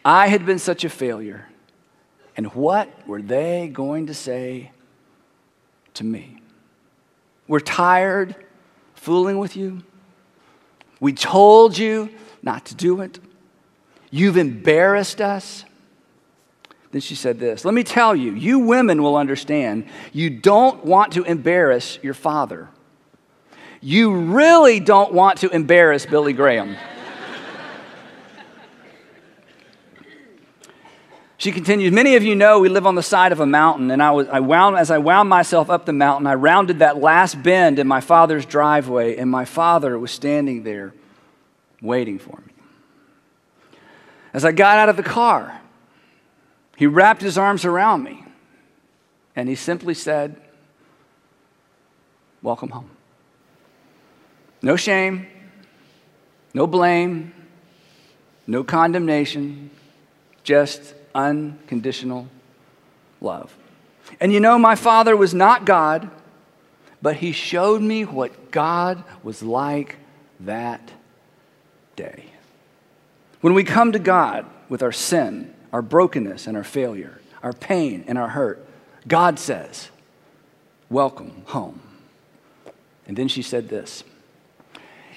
I 0.05 0.27
had 0.27 0.45
been 0.45 0.59
such 0.59 0.83
a 0.83 0.89
failure. 0.89 1.47
And 2.35 2.53
what 2.53 3.07
were 3.07 3.21
they 3.21 3.69
going 3.71 4.07
to 4.07 4.13
say 4.13 4.71
to 5.95 6.03
me? 6.03 6.37
We're 7.47 7.59
tired 7.59 8.35
fooling 8.95 9.37
with 9.37 9.55
you. 9.55 9.83
We 10.99 11.13
told 11.13 11.77
you 11.77 12.09
not 12.41 12.65
to 12.65 12.75
do 12.75 13.01
it. 13.01 13.19
You've 14.09 14.37
embarrassed 14.37 15.21
us. 15.21 15.65
Then 16.91 17.01
she 17.01 17.15
said 17.15 17.39
this 17.39 17.65
Let 17.65 17.73
me 17.73 17.83
tell 17.83 18.15
you, 18.15 18.33
you 18.33 18.59
women 18.59 19.03
will 19.03 19.17
understand. 19.17 19.87
You 20.13 20.29
don't 20.29 20.85
want 20.85 21.13
to 21.13 21.23
embarrass 21.23 21.99
your 22.01 22.13
father. 22.13 22.69
You 23.81 24.15
really 24.15 24.79
don't 24.79 25.11
want 25.11 25.39
to 25.39 25.49
embarrass 25.49 26.05
Billy 26.05 26.31
Graham. 26.31 26.77
She 31.43 31.51
continues, 31.51 31.91
Many 31.91 32.15
of 32.15 32.23
you 32.23 32.37
know 32.37 32.59
we 32.61 32.69
live 32.69 32.87
on 32.87 32.95
the 32.95 33.03
side 33.03 33.33
of 33.33 33.41
a 33.41 33.45
mountain, 33.45 33.91
and 33.91 34.01
I, 34.01 34.11
was, 34.11 34.29
I 34.29 34.39
wound, 34.39 34.77
as 34.77 34.89
I 34.89 34.97
wound 34.97 35.27
myself 35.27 35.69
up 35.69 35.85
the 35.85 35.91
mountain, 35.91 36.25
I 36.25 36.35
rounded 36.35 36.79
that 36.79 37.01
last 37.01 37.43
bend 37.43 37.79
in 37.79 37.85
my 37.85 37.99
father's 37.99 38.45
driveway, 38.45 39.17
and 39.17 39.29
my 39.29 39.43
father 39.43 39.99
was 39.99 40.09
standing 40.09 40.63
there 40.63 40.93
waiting 41.81 42.17
for 42.17 42.37
me. 42.47 42.53
As 44.31 44.45
I 44.45 44.53
got 44.53 44.77
out 44.77 44.87
of 44.87 44.95
the 44.95 45.03
car, 45.03 45.59
he 46.77 46.87
wrapped 46.87 47.21
his 47.21 47.37
arms 47.37 47.65
around 47.65 48.03
me, 48.03 48.23
and 49.35 49.49
he 49.49 49.55
simply 49.55 49.95
said, 49.95 50.41
Welcome 52.41 52.69
home. 52.69 52.89
No 54.61 54.77
shame, 54.77 55.27
no 56.53 56.67
blame, 56.67 57.33
no 58.47 58.63
condemnation, 58.63 59.71
just 60.45 60.93
unconditional 61.15 62.27
love. 63.21 63.55
And 64.19 64.33
you 64.33 64.39
know, 64.39 64.57
my 64.57 64.75
father 64.75 65.15
was 65.15 65.33
not 65.33 65.65
God, 65.65 66.09
but 67.01 67.17
he 67.17 67.31
showed 67.31 67.81
me 67.81 68.05
what 68.05 68.51
God 68.51 69.03
was 69.23 69.43
like 69.43 69.97
that 70.39 70.91
day. 71.95 72.25
When 73.41 73.53
we 73.53 73.63
come 73.63 73.91
to 73.91 73.99
God 73.99 74.45
with 74.69 74.81
our 74.81 74.91
sin, 74.91 75.53
our 75.71 75.81
brokenness, 75.81 76.47
and 76.47 76.55
our 76.55 76.63
failure, 76.63 77.19
our 77.41 77.53
pain 77.53 78.05
and 78.07 78.17
our 78.17 78.29
hurt, 78.29 78.65
God 79.07 79.39
says, 79.39 79.89
Welcome 80.89 81.43
home. 81.47 81.81
And 83.07 83.17
then 83.17 83.27
she 83.27 83.41
said 83.41 83.69
this, 83.69 84.03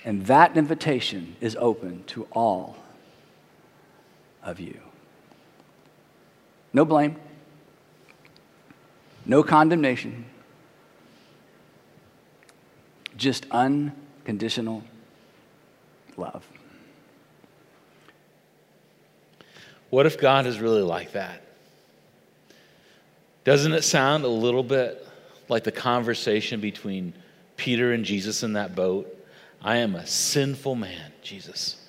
and 0.04 0.26
that 0.26 0.56
invitation 0.56 1.36
is 1.40 1.56
open 1.56 2.04
to 2.04 2.26
all 2.32 2.76
of 4.42 4.60
you. 4.60 4.80
No 6.76 6.84
blame, 6.84 7.16
no 9.24 9.42
condemnation, 9.42 10.26
just 13.16 13.46
unconditional 13.50 14.84
love. 16.18 16.46
What 19.88 20.04
if 20.04 20.20
God 20.20 20.44
is 20.44 20.60
really 20.60 20.82
like 20.82 21.12
that? 21.12 21.40
Doesn't 23.44 23.72
it 23.72 23.82
sound 23.82 24.24
a 24.24 24.28
little 24.28 24.62
bit 24.62 25.02
like 25.48 25.64
the 25.64 25.72
conversation 25.72 26.60
between 26.60 27.14
Peter 27.56 27.94
and 27.94 28.04
Jesus 28.04 28.42
in 28.42 28.52
that 28.52 28.74
boat? 28.74 29.10
I 29.62 29.78
am 29.78 29.94
a 29.94 30.06
sinful 30.06 30.74
man, 30.74 31.10
Jesus. 31.22 31.82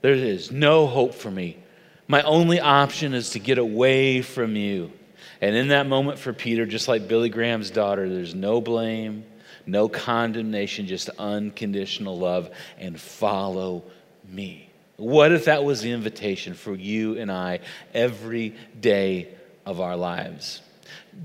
There 0.00 0.12
is 0.12 0.50
no 0.50 0.88
hope 0.88 1.14
for 1.14 1.30
me. 1.30 1.58
My 2.06 2.22
only 2.22 2.60
option 2.60 3.14
is 3.14 3.30
to 3.30 3.38
get 3.38 3.58
away 3.58 4.22
from 4.22 4.56
you. 4.56 4.92
And 5.40 5.56
in 5.56 5.68
that 5.68 5.86
moment 5.86 6.18
for 6.18 6.32
Peter, 6.32 6.66
just 6.66 6.88
like 6.88 7.08
Billy 7.08 7.28
Graham's 7.28 7.70
daughter, 7.70 8.08
there's 8.08 8.34
no 8.34 8.60
blame, 8.60 9.24
no 9.66 9.88
condemnation, 9.88 10.86
just 10.86 11.08
unconditional 11.18 12.18
love, 12.18 12.50
and 12.78 13.00
follow 13.00 13.84
me. 14.28 14.70
What 14.96 15.32
if 15.32 15.46
that 15.46 15.64
was 15.64 15.80
the 15.80 15.90
invitation 15.90 16.54
for 16.54 16.74
you 16.74 17.18
and 17.18 17.30
I 17.32 17.60
every 17.92 18.54
day 18.78 19.28
of 19.66 19.80
our 19.80 19.96
lives? 19.96 20.62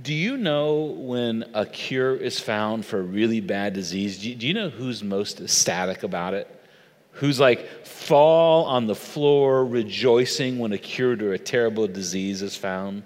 Do 0.01 0.13
you 0.13 0.37
know 0.37 0.95
when 0.97 1.45
a 1.53 1.65
cure 1.65 2.15
is 2.15 2.39
found 2.39 2.85
for 2.85 2.99
a 2.99 3.03
really 3.03 3.41
bad 3.41 3.73
disease? 3.73 4.17
Do 4.17 4.47
you 4.47 4.53
know 4.53 4.69
who's 4.69 5.03
most 5.03 5.41
ecstatic 5.41 6.03
about 6.03 6.33
it? 6.33 6.58
Who's 7.19 7.39
like 7.39 7.85
fall 7.85 8.65
on 8.65 8.87
the 8.87 8.95
floor 8.95 9.65
rejoicing 9.65 10.57
when 10.57 10.71
a 10.71 10.77
cure 10.77 11.15
to 11.15 11.33
a 11.33 11.37
terrible 11.37 11.87
disease 11.87 12.41
is 12.41 12.55
found? 12.55 13.03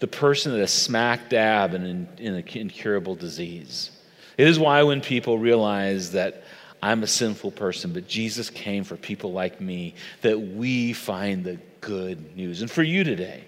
The 0.00 0.08
person 0.08 0.52
that 0.52 0.60
is 0.60 0.72
smack 0.72 1.30
dab 1.30 1.74
in, 1.74 2.08
in 2.18 2.34
an 2.34 2.44
incurable 2.48 3.14
disease. 3.14 3.90
It 4.36 4.48
is 4.48 4.58
why 4.58 4.82
when 4.82 5.00
people 5.00 5.38
realize 5.38 6.12
that 6.12 6.42
I'm 6.82 7.04
a 7.04 7.06
sinful 7.06 7.52
person, 7.52 7.92
but 7.92 8.08
Jesus 8.08 8.50
came 8.50 8.82
for 8.82 8.96
people 8.96 9.32
like 9.32 9.60
me, 9.60 9.94
that 10.22 10.40
we 10.40 10.92
find 10.92 11.44
the 11.44 11.58
good 11.80 12.36
news. 12.36 12.62
And 12.62 12.70
for 12.70 12.82
you 12.82 13.04
today, 13.04 13.44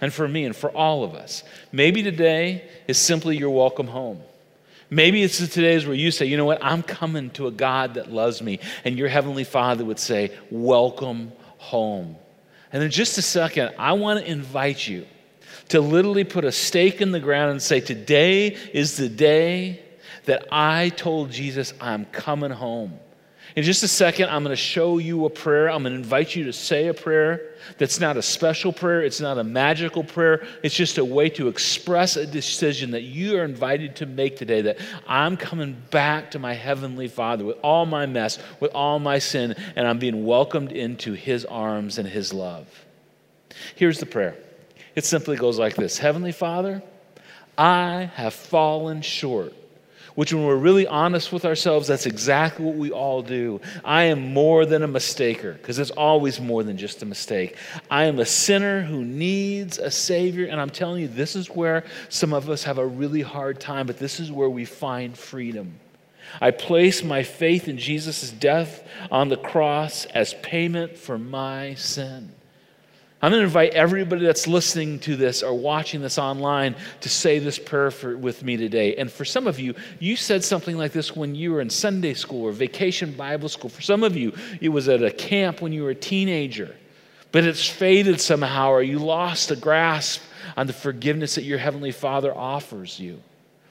and 0.00 0.12
for 0.12 0.28
me, 0.28 0.44
and 0.44 0.54
for 0.54 0.70
all 0.70 1.02
of 1.02 1.14
us, 1.14 1.42
maybe 1.72 2.04
today 2.04 2.68
is 2.86 2.96
simply 2.98 3.36
your 3.36 3.50
welcome 3.50 3.88
home. 3.88 4.22
Maybe 4.90 5.22
it's 5.22 5.38
today's 5.38 5.86
where 5.86 5.94
you 5.94 6.10
say, 6.10 6.26
you 6.26 6.36
know 6.36 6.44
what, 6.44 6.58
I'm 6.62 6.82
coming 6.82 7.30
to 7.30 7.46
a 7.46 7.52
God 7.52 7.94
that 7.94 8.10
loves 8.10 8.42
me. 8.42 8.58
And 8.84 8.98
your 8.98 9.08
Heavenly 9.08 9.44
Father 9.44 9.84
would 9.84 10.00
say, 10.00 10.36
welcome 10.50 11.32
home. 11.58 12.16
And 12.72 12.82
in 12.82 12.90
just 12.90 13.16
a 13.16 13.22
second, 13.22 13.72
I 13.78 13.92
want 13.92 14.20
to 14.20 14.30
invite 14.30 14.86
you 14.86 15.06
to 15.68 15.80
literally 15.80 16.24
put 16.24 16.44
a 16.44 16.50
stake 16.50 17.00
in 17.00 17.12
the 17.12 17.20
ground 17.20 17.52
and 17.52 17.62
say, 17.62 17.80
today 17.80 18.56
is 18.72 18.96
the 18.96 19.08
day 19.08 19.82
that 20.24 20.48
I 20.50 20.88
told 20.90 21.30
Jesus 21.30 21.72
I'm 21.80 22.04
coming 22.06 22.50
home. 22.50 22.98
In 23.56 23.64
just 23.64 23.82
a 23.82 23.88
second, 23.88 24.30
I'm 24.30 24.44
going 24.44 24.54
to 24.54 24.62
show 24.62 24.98
you 24.98 25.24
a 25.24 25.30
prayer. 25.30 25.70
I'm 25.70 25.82
going 25.82 25.92
to 25.92 25.98
invite 25.98 26.36
you 26.36 26.44
to 26.44 26.52
say 26.52 26.86
a 26.86 26.94
prayer 26.94 27.50
that's 27.78 28.00
not 28.00 28.16
a 28.16 28.22
special 28.22 28.72
prayer, 28.72 29.02
it's 29.02 29.20
not 29.20 29.38
a 29.38 29.44
magical 29.44 30.04
prayer. 30.04 30.46
It's 30.62 30.74
just 30.74 30.98
a 30.98 31.04
way 31.04 31.28
to 31.30 31.48
express 31.48 32.16
a 32.16 32.26
decision 32.26 32.92
that 32.92 33.02
you 33.02 33.38
are 33.38 33.44
invited 33.44 33.96
to 33.96 34.06
make 34.06 34.36
today 34.36 34.62
that 34.62 34.78
I'm 35.06 35.36
coming 35.36 35.80
back 35.90 36.30
to 36.32 36.38
my 36.38 36.54
Heavenly 36.54 37.08
Father 37.08 37.44
with 37.44 37.58
all 37.62 37.86
my 37.86 38.06
mess, 38.06 38.38
with 38.60 38.72
all 38.74 38.98
my 38.98 39.18
sin, 39.18 39.54
and 39.76 39.86
I'm 39.86 39.98
being 39.98 40.24
welcomed 40.24 40.72
into 40.72 41.12
His 41.12 41.44
arms 41.44 41.98
and 41.98 42.08
His 42.08 42.32
love. 42.32 42.66
Here's 43.74 43.98
the 43.98 44.06
prayer 44.06 44.36
it 44.94 45.04
simply 45.04 45.36
goes 45.36 45.58
like 45.58 45.76
this 45.76 45.98
Heavenly 45.98 46.32
Father, 46.32 46.82
I 47.58 48.10
have 48.14 48.34
fallen 48.34 49.02
short 49.02 49.54
which, 50.14 50.32
when 50.32 50.44
we're 50.44 50.56
really 50.56 50.86
honest 50.86 51.32
with 51.32 51.44
ourselves, 51.44 51.88
that's 51.88 52.06
exactly 52.06 52.64
what 52.64 52.76
we 52.76 52.90
all 52.90 53.22
do. 53.22 53.60
I 53.84 54.04
am 54.04 54.32
more 54.32 54.66
than 54.66 54.82
a 54.82 54.88
mistaker, 54.88 55.54
because 55.54 55.78
it's 55.78 55.90
always 55.90 56.40
more 56.40 56.62
than 56.62 56.76
just 56.76 57.02
a 57.02 57.06
mistake. 57.06 57.56
I 57.90 58.04
am 58.04 58.18
a 58.18 58.26
sinner 58.26 58.82
who 58.82 59.04
needs 59.04 59.78
a 59.78 59.90
Savior, 59.90 60.46
and 60.46 60.60
I'm 60.60 60.70
telling 60.70 61.02
you, 61.02 61.08
this 61.08 61.36
is 61.36 61.48
where 61.48 61.84
some 62.08 62.32
of 62.32 62.48
us 62.50 62.64
have 62.64 62.78
a 62.78 62.86
really 62.86 63.22
hard 63.22 63.60
time, 63.60 63.86
but 63.86 63.98
this 63.98 64.20
is 64.20 64.32
where 64.32 64.50
we 64.50 64.64
find 64.64 65.16
freedom. 65.16 65.78
I 66.40 66.52
place 66.52 67.02
my 67.02 67.22
faith 67.22 67.66
in 67.66 67.78
Jesus' 67.78 68.30
death 68.30 68.86
on 69.10 69.28
the 69.28 69.36
cross 69.36 70.04
as 70.06 70.34
payment 70.34 70.96
for 70.96 71.18
my 71.18 71.74
sin. 71.74 72.32
I'm 73.22 73.32
going 73.32 73.40
to 73.40 73.44
invite 73.46 73.74
everybody 73.74 74.24
that's 74.24 74.46
listening 74.46 74.98
to 75.00 75.14
this 75.14 75.42
or 75.42 75.52
watching 75.52 76.00
this 76.00 76.16
online 76.16 76.74
to 77.02 77.08
say 77.10 77.38
this 77.38 77.58
prayer 77.58 77.90
for, 77.90 78.16
with 78.16 78.42
me 78.42 78.56
today. 78.56 78.96
And 78.96 79.12
for 79.12 79.26
some 79.26 79.46
of 79.46 79.60
you, 79.60 79.74
you 79.98 80.16
said 80.16 80.42
something 80.42 80.78
like 80.78 80.92
this 80.92 81.14
when 81.14 81.34
you 81.34 81.52
were 81.52 81.60
in 81.60 81.68
Sunday 81.68 82.14
school 82.14 82.44
or 82.46 82.52
vacation 82.52 83.12
Bible 83.12 83.50
school. 83.50 83.68
For 83.68 83.82
some 83.82 84.02
of 84.04 84.16
you, 84.16 84.32
it 84.62 84.70
was 84.70 84.88
at 84.88 85.02
a 85.02 85.10
camp 85.10 85.60
when 85.60 85.70
you 85.72 85.82
were 85.82 85.90
a 85.90 85.94
teenager, 85.94 86.74
but 87.30 87.44
it's 87.44 87.68
faded 87.68 88.22
somehow, 88.22 88.70
or 88.70 88.82
you 88.82 88.98
lost 88.98 89.50
a 89.50 89.56
grasp 89.56 90.22
on 90.56 90.66
the 90.66 90.72
forgiveness 90.72 91.34
that 91.34 91.44
your 91.44 91.58
Heavenly 91.58 91.92
Father 91.92 92.34
offers 92.34 92.98
you. 92.98 93.20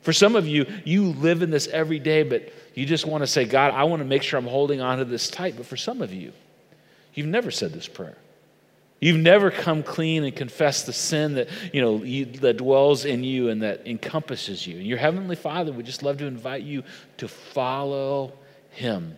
For 0.03 0.13
some 0.13 0.35
of 0.35 0.47
you, 0.47 0.67
you 0.85 1.07
live 1.13 1.41
in 1.41 1.49
this 1.49 1.67
every 1.67 1.99
day, 1.99 2.21
but 2.21 2.53
you 2.75 2.85
just 2.85 3.07
want 3.07 3.23
to 3.23 3.27
say, 3.27 3.45
God, 3.45 3.73
I 3.73 3.83
want 3.85 4.01
to 4.01 4.05
make 4.05 4.21
sure 4.21 4.37
I'm 4.37 4.45
holding 4.45 4.79
on 4.79 4.99
to 4.99 5.05
this 5.05 5.29
tight. 5.29 5.57
But 5.57 5.65
for 5.65 5.75
some 5.75 6.03
of 6.03 6.13
you, 6.13 6.33
you've 7.15 7.27
never 7.27 7.49
said 7.49 7.73
this 7.73 7.87
prayer. 7.87 8.15
You've 8.99 9.17
never 9.17 9.49
come 9.49 9.81
clean 9.81 10.23
and 10.25 10.35
confessed 10.35 10.85
the 10.85 10.93
sin 10.93 11.35
that, 11.35 11.47
you 11.73 11.81
know, 11.81 12.03
you, 12.03 12.25
that 12.25 12.57
dwells 12.57 13.05
in 13.05 13.23
you 13.23 13.49
and 13.49 13.61
that 13.61 13.87
encompasses 13.87 14.67
you. 14.67 14.77
And 14.77 14.85
your 14.85 14.97
Heavenly 14.97 15.37
Father 15.37 15.71
would 15.71 15.85
just 15.85 16.03
love 16.03 16.17
to 16.17 16.25
invite 16.25 16.63
you 16.63 16.83
to 17.17 17.27
follow 17.27 18.33
Him. 18.71 19.15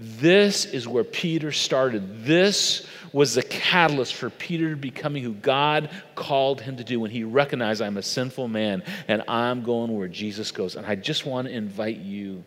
This 0.00 0.64
is 0.64 0.88
where 0.88 1.04
Peter 1.04 1.52
started. 1.52 2.24
This 2.24 2.86
was 3.12 3.34
the 3.34 3.42
catalyst 3.42 4.14
for 4.14 4.30
Peter 4.30 4.74
becoming 4.74 5.22
who 5.22 5.34
God 5.34 5.90
called 6.14 6.62
him 6.62 6.78
to 6.78 6.84
do 6.84 6.98
when 6.98 7.10
he 7.10 7.22
recognized 7.22 7.82
I'm 7.82 7.98
a 7.98 8.02
sinful 8.02 8.48
man 8.48 8.82
and 9.08 9.22
I'm 9.28 9.62
going 9.62 9.94
where 9.94 10.08
Jesus 10.08 10.52
goes. 10.52 10.74
And 10.74 10.86
I 10.86 10.94
just 10.94 11.26
want 11.26 11.48
to 11.48 11.54
invite 11.54 11.98
you 11.98 12.42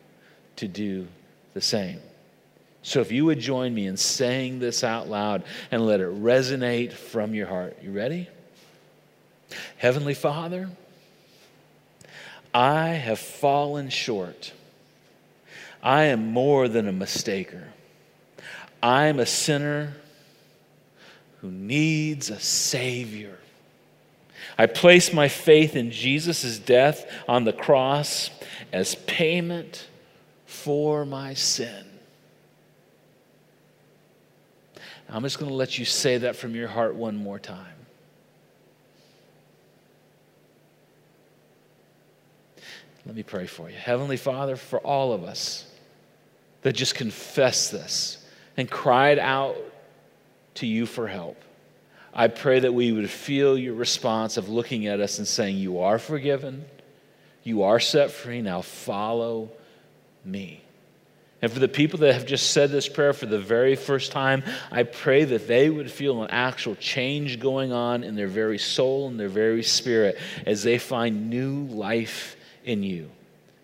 to 0.56 0.68
do 0.68 1.08
the 1.54 1.62
same. 1.62 2.00
So 2.84 3.00
if 3.00 3.12
you 3.12 3.26
would 3.26 3.40
join 3.40 3.74
me 3.74 3.88
in 3.88 3.96
saying 3.96 4.60
this 4.60 4.84
out 4.84 5.10
loud 5.10 5.44
and 5.72 5.86
let 5.86 6.02
it 6.02 6.10
resonate 6.22 6.92
from 6.92 7.34
your 7.34 7.48
heart. 7.48 7.78
You 7.82 7.92
ready? 7.92 8.28
Heavenly 9.78 10.14
Father, 10.14 10.70
I 12.54 12.90
have 12.90 13.20
fallen 13.20 13.90
short. 13.90 14.52
I 15.82 16.04
am 16.04 16.28
more 16.28 16.68
than 16.68 16.88
a 16.88 16.94
mistaker. 16.94 17.64
I 18.82 19.06
am 19.06 19.20
a 19.20 19.26
sinner 19.26 19.94
who 21.40 21.50
needs 21.50 22.30
a 22.30 22.40
Savior. 22.40 23.38
I 24.58 24.66
place 24.66 25.14
my 25.14 25.30
faith 25.30 25.76
in 25.78 25.90
Jesus' 25.90 26.60
death 26.60 27.10
on 27.30 27.46
the 27.46 27.54
cross 27.54 28.30
as 28.74 28.96
payment 28.96 29.88
for 30.46 31.06
my 31.06 31.34
sin. 31.34 31.93
I'm 35.14 35.22
just 35.22 35.38
going 35.38 35.50
to 35.50 35.56
let 35.56 35.78
you 35.78 35.86
say 35.86 36.18
that 36.18 36.36
from 36.36 36.56
your 36.56 36.68
heart 36.68 36.96
one 36.96 37.16
more 37.16 37.38
time. 37.38 37.76
Let 43.06 43.16
me 43.16 43.22
pray 43.22 43.46
for 43.46 43.70
you. 43.70 43.76
Heavenly 43.76 44.18
Father, 44.18 44.56
for 44.56 44.80
all 44.80 45.14
of 45.14 45.24
us 45.24 45.70
that 46.64 46.74
just 46.74 46.96
confessed 46.96 47.72
this 47.72 48.26
and 48.58 48.70
cried 48.70 49.20
out 49.20 49.56
to 50.56 50.66
you 50.66 50.88
for 50.88 51.08
help, 51.08 51.38
I 52.12 52.28
pray 52.28 52.62
that 52.62 52.74
we 52.74 52.92
would 52.92 53.10
feel 53.10 53.56
your 53.56 53.76
response 53.76 54.38
of 54.38 54.50
looking 54.50 54.88
at 54.88 55.00
us 55.00 55.20
and 55.20 55.28
saying, 55.28 55.58
You 55.58 55.80
are 55.82 56.00
forgiven, 56.00 56.66
you 57.44 57.64
are 57.64 57.80
set 57.80 58.10
free, 58.10 58.42
now 58.42 58.62
follow 58.62 59.52
me. 60.26 60.64
And 61.44 61.52
for 61.52 61.60
the 61.60 61.68
people 61.68 62.00
that 62.00 62.14
have 62.14 62.26
just 62.26 62.52
said 62.52 62.72
this 62.72 62.88
prayer 62.88 63.12
for 63.12 63.26
the 63.26 63.38
very 63.38 63.76
first 63.76 64.14
time, 64.14 64.46
I 64.72 64.84
pray 64.84 65.26
that 65.26 65.46
they 65.46 65.70
would 65.70 65.92
feel 65.92 66.24
an 66.24 66.30
actual 66.32 66.74
change 66.76 67.38
going 67.42 67.74
on 67.74 68.06
in 68.06 68.16
their 68.16 68.30
very 68.30 68.58
soul 68.58 69.10
and 69.10 69.20
their 69.20 69.28
very 69.28 69.62
spirit 69.62 70.18
as 70.46 70.64
they 70.64 70.78
find 70.78 71.30
new 71.30 71.66
life 71.66 72.38
in 72.64 72.82
you. 72.82 73.12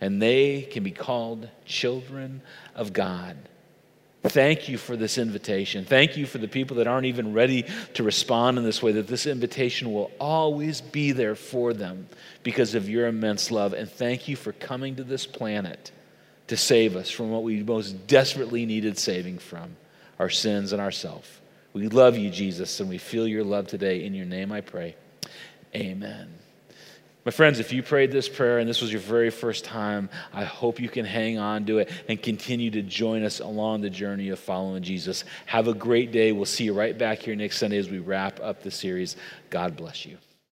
And 0.01 0.21
they 0.21 0.63
can 0.63 0.83
be 0.83 0.91
called 0.91 1.47
children 1.63 2.41
of 2.75 2.91
God. 2.91 3.37
Thank 4.23 4.67
you 4.67 4.77
for 4.77 4.97
this 4.97 5.17
invitation. 5.17 5.85
Thank 5.85 6.17
you 6.17 6.25
for 6.25 6.37
the 6.37 6.49
people 6.49 6.77
that 6.77 6.87
aren't 6.87 7.05
even 7.05 7.31
ready 7.31 7.63
to 7.93 8.03
respond 8.03 8.57
in 8.57 8.65
this 8.65 8.83
way, 8.83 8.91
that 8.91 9.07
this 9.07 9.25
invitation 9.25 9.93
will 9.93 10.11
always 10.19 10.81
be 10.81 11.13
there 11.13 11.35
for 11.35 11.73
them 11.73 12.09
because 12.43 12.75
of 12.75 12.89
your 12.89 13.07
immense 13.07 13.51
love. 13.51 13.71
And 13.71 13.89
thank 13.89 14.27
you 14.27 14.35
for 14.35 14.51
coming 14.51 14.97
to 14.97 15.05
this 15.05 15.25
planet 15.25 15.93
to 16.49 16.57
save 16.57 16.95
us 16.95 17.09
from 17.09 17.31
what 17.31 17.43
we 17.43 17.63
most 17.63 18.07
desperately 18.07 18.65
needed 18.65 18.97
saving 18.97 19.39
from 19.39 19.75
our 20.19 20.29
sins 20.29 20.73
and 20.73 20.81
ourself. 20.81 21.41
We 21.73 21.87
love 21.87 22.17
you, 22.17 22.29
Jesus, 22.29 22.79
and 22.79 22.89
we 22.89 22.97
feel 22.97 23.27
your 23.27 23.43
love 23.43 23.67
today. 23.67 24.03
In 24.03 24.13
your 24.13 24.25
name 24.25 24.51
I 24.51 24.61
pray. 24.61 24.95
Amen. 25.75 26.33
My 27.25 27.31
friends, 27.31 27.59
if 27.59 27.71
you 27.71 27.83
prayed 27.83 28.11
this 28.11 28.27
prayer 28.27 28.57
and 28.57 28.67
this 28.67 28.81
was 28.81 28.91
your 28.91 29.01
very 29.01 29.29
first 29.29 29.63
time, 29.63 30.09
I 30.33 30.45
hope 30.45 30.79
you 30.79 30.89
can 30.89 31.05
hang 31.05 31.37
on 31.37 31.65
to 31.65 31.77
it 31.77 31.91
and 32.07 32.19
continue 32.19 32.71
to 32.71 32.81
join 32.81 33.23
us 33.23 33.39
along 33.39 33.81
the 33.81 33.89
journey 33.89 34.29
of 34.29 34.39
following 34.39 34.81
Jesus. 34.81 35.25
Have 35.45 35.67
a 35.67 35.73
great 35.73 36.11
day. 36.11 36.31
We'll 36.31 36.45
see 36.45 36.63
you 36.63 36.73
right 36.73 36.97
back 36.97 37.19
here 37.19 37.35
next 37.35 37.59
Sunday 37.59 37.77
as 37.77 37.89
we 37.89 37.99
wrap 37.99 38.39
up 38.41 38.63
the 38.63 38.71
series. 38.71 39.15
God 39.51 39.77
bless 39.77 40.05
you. 40.05 40.17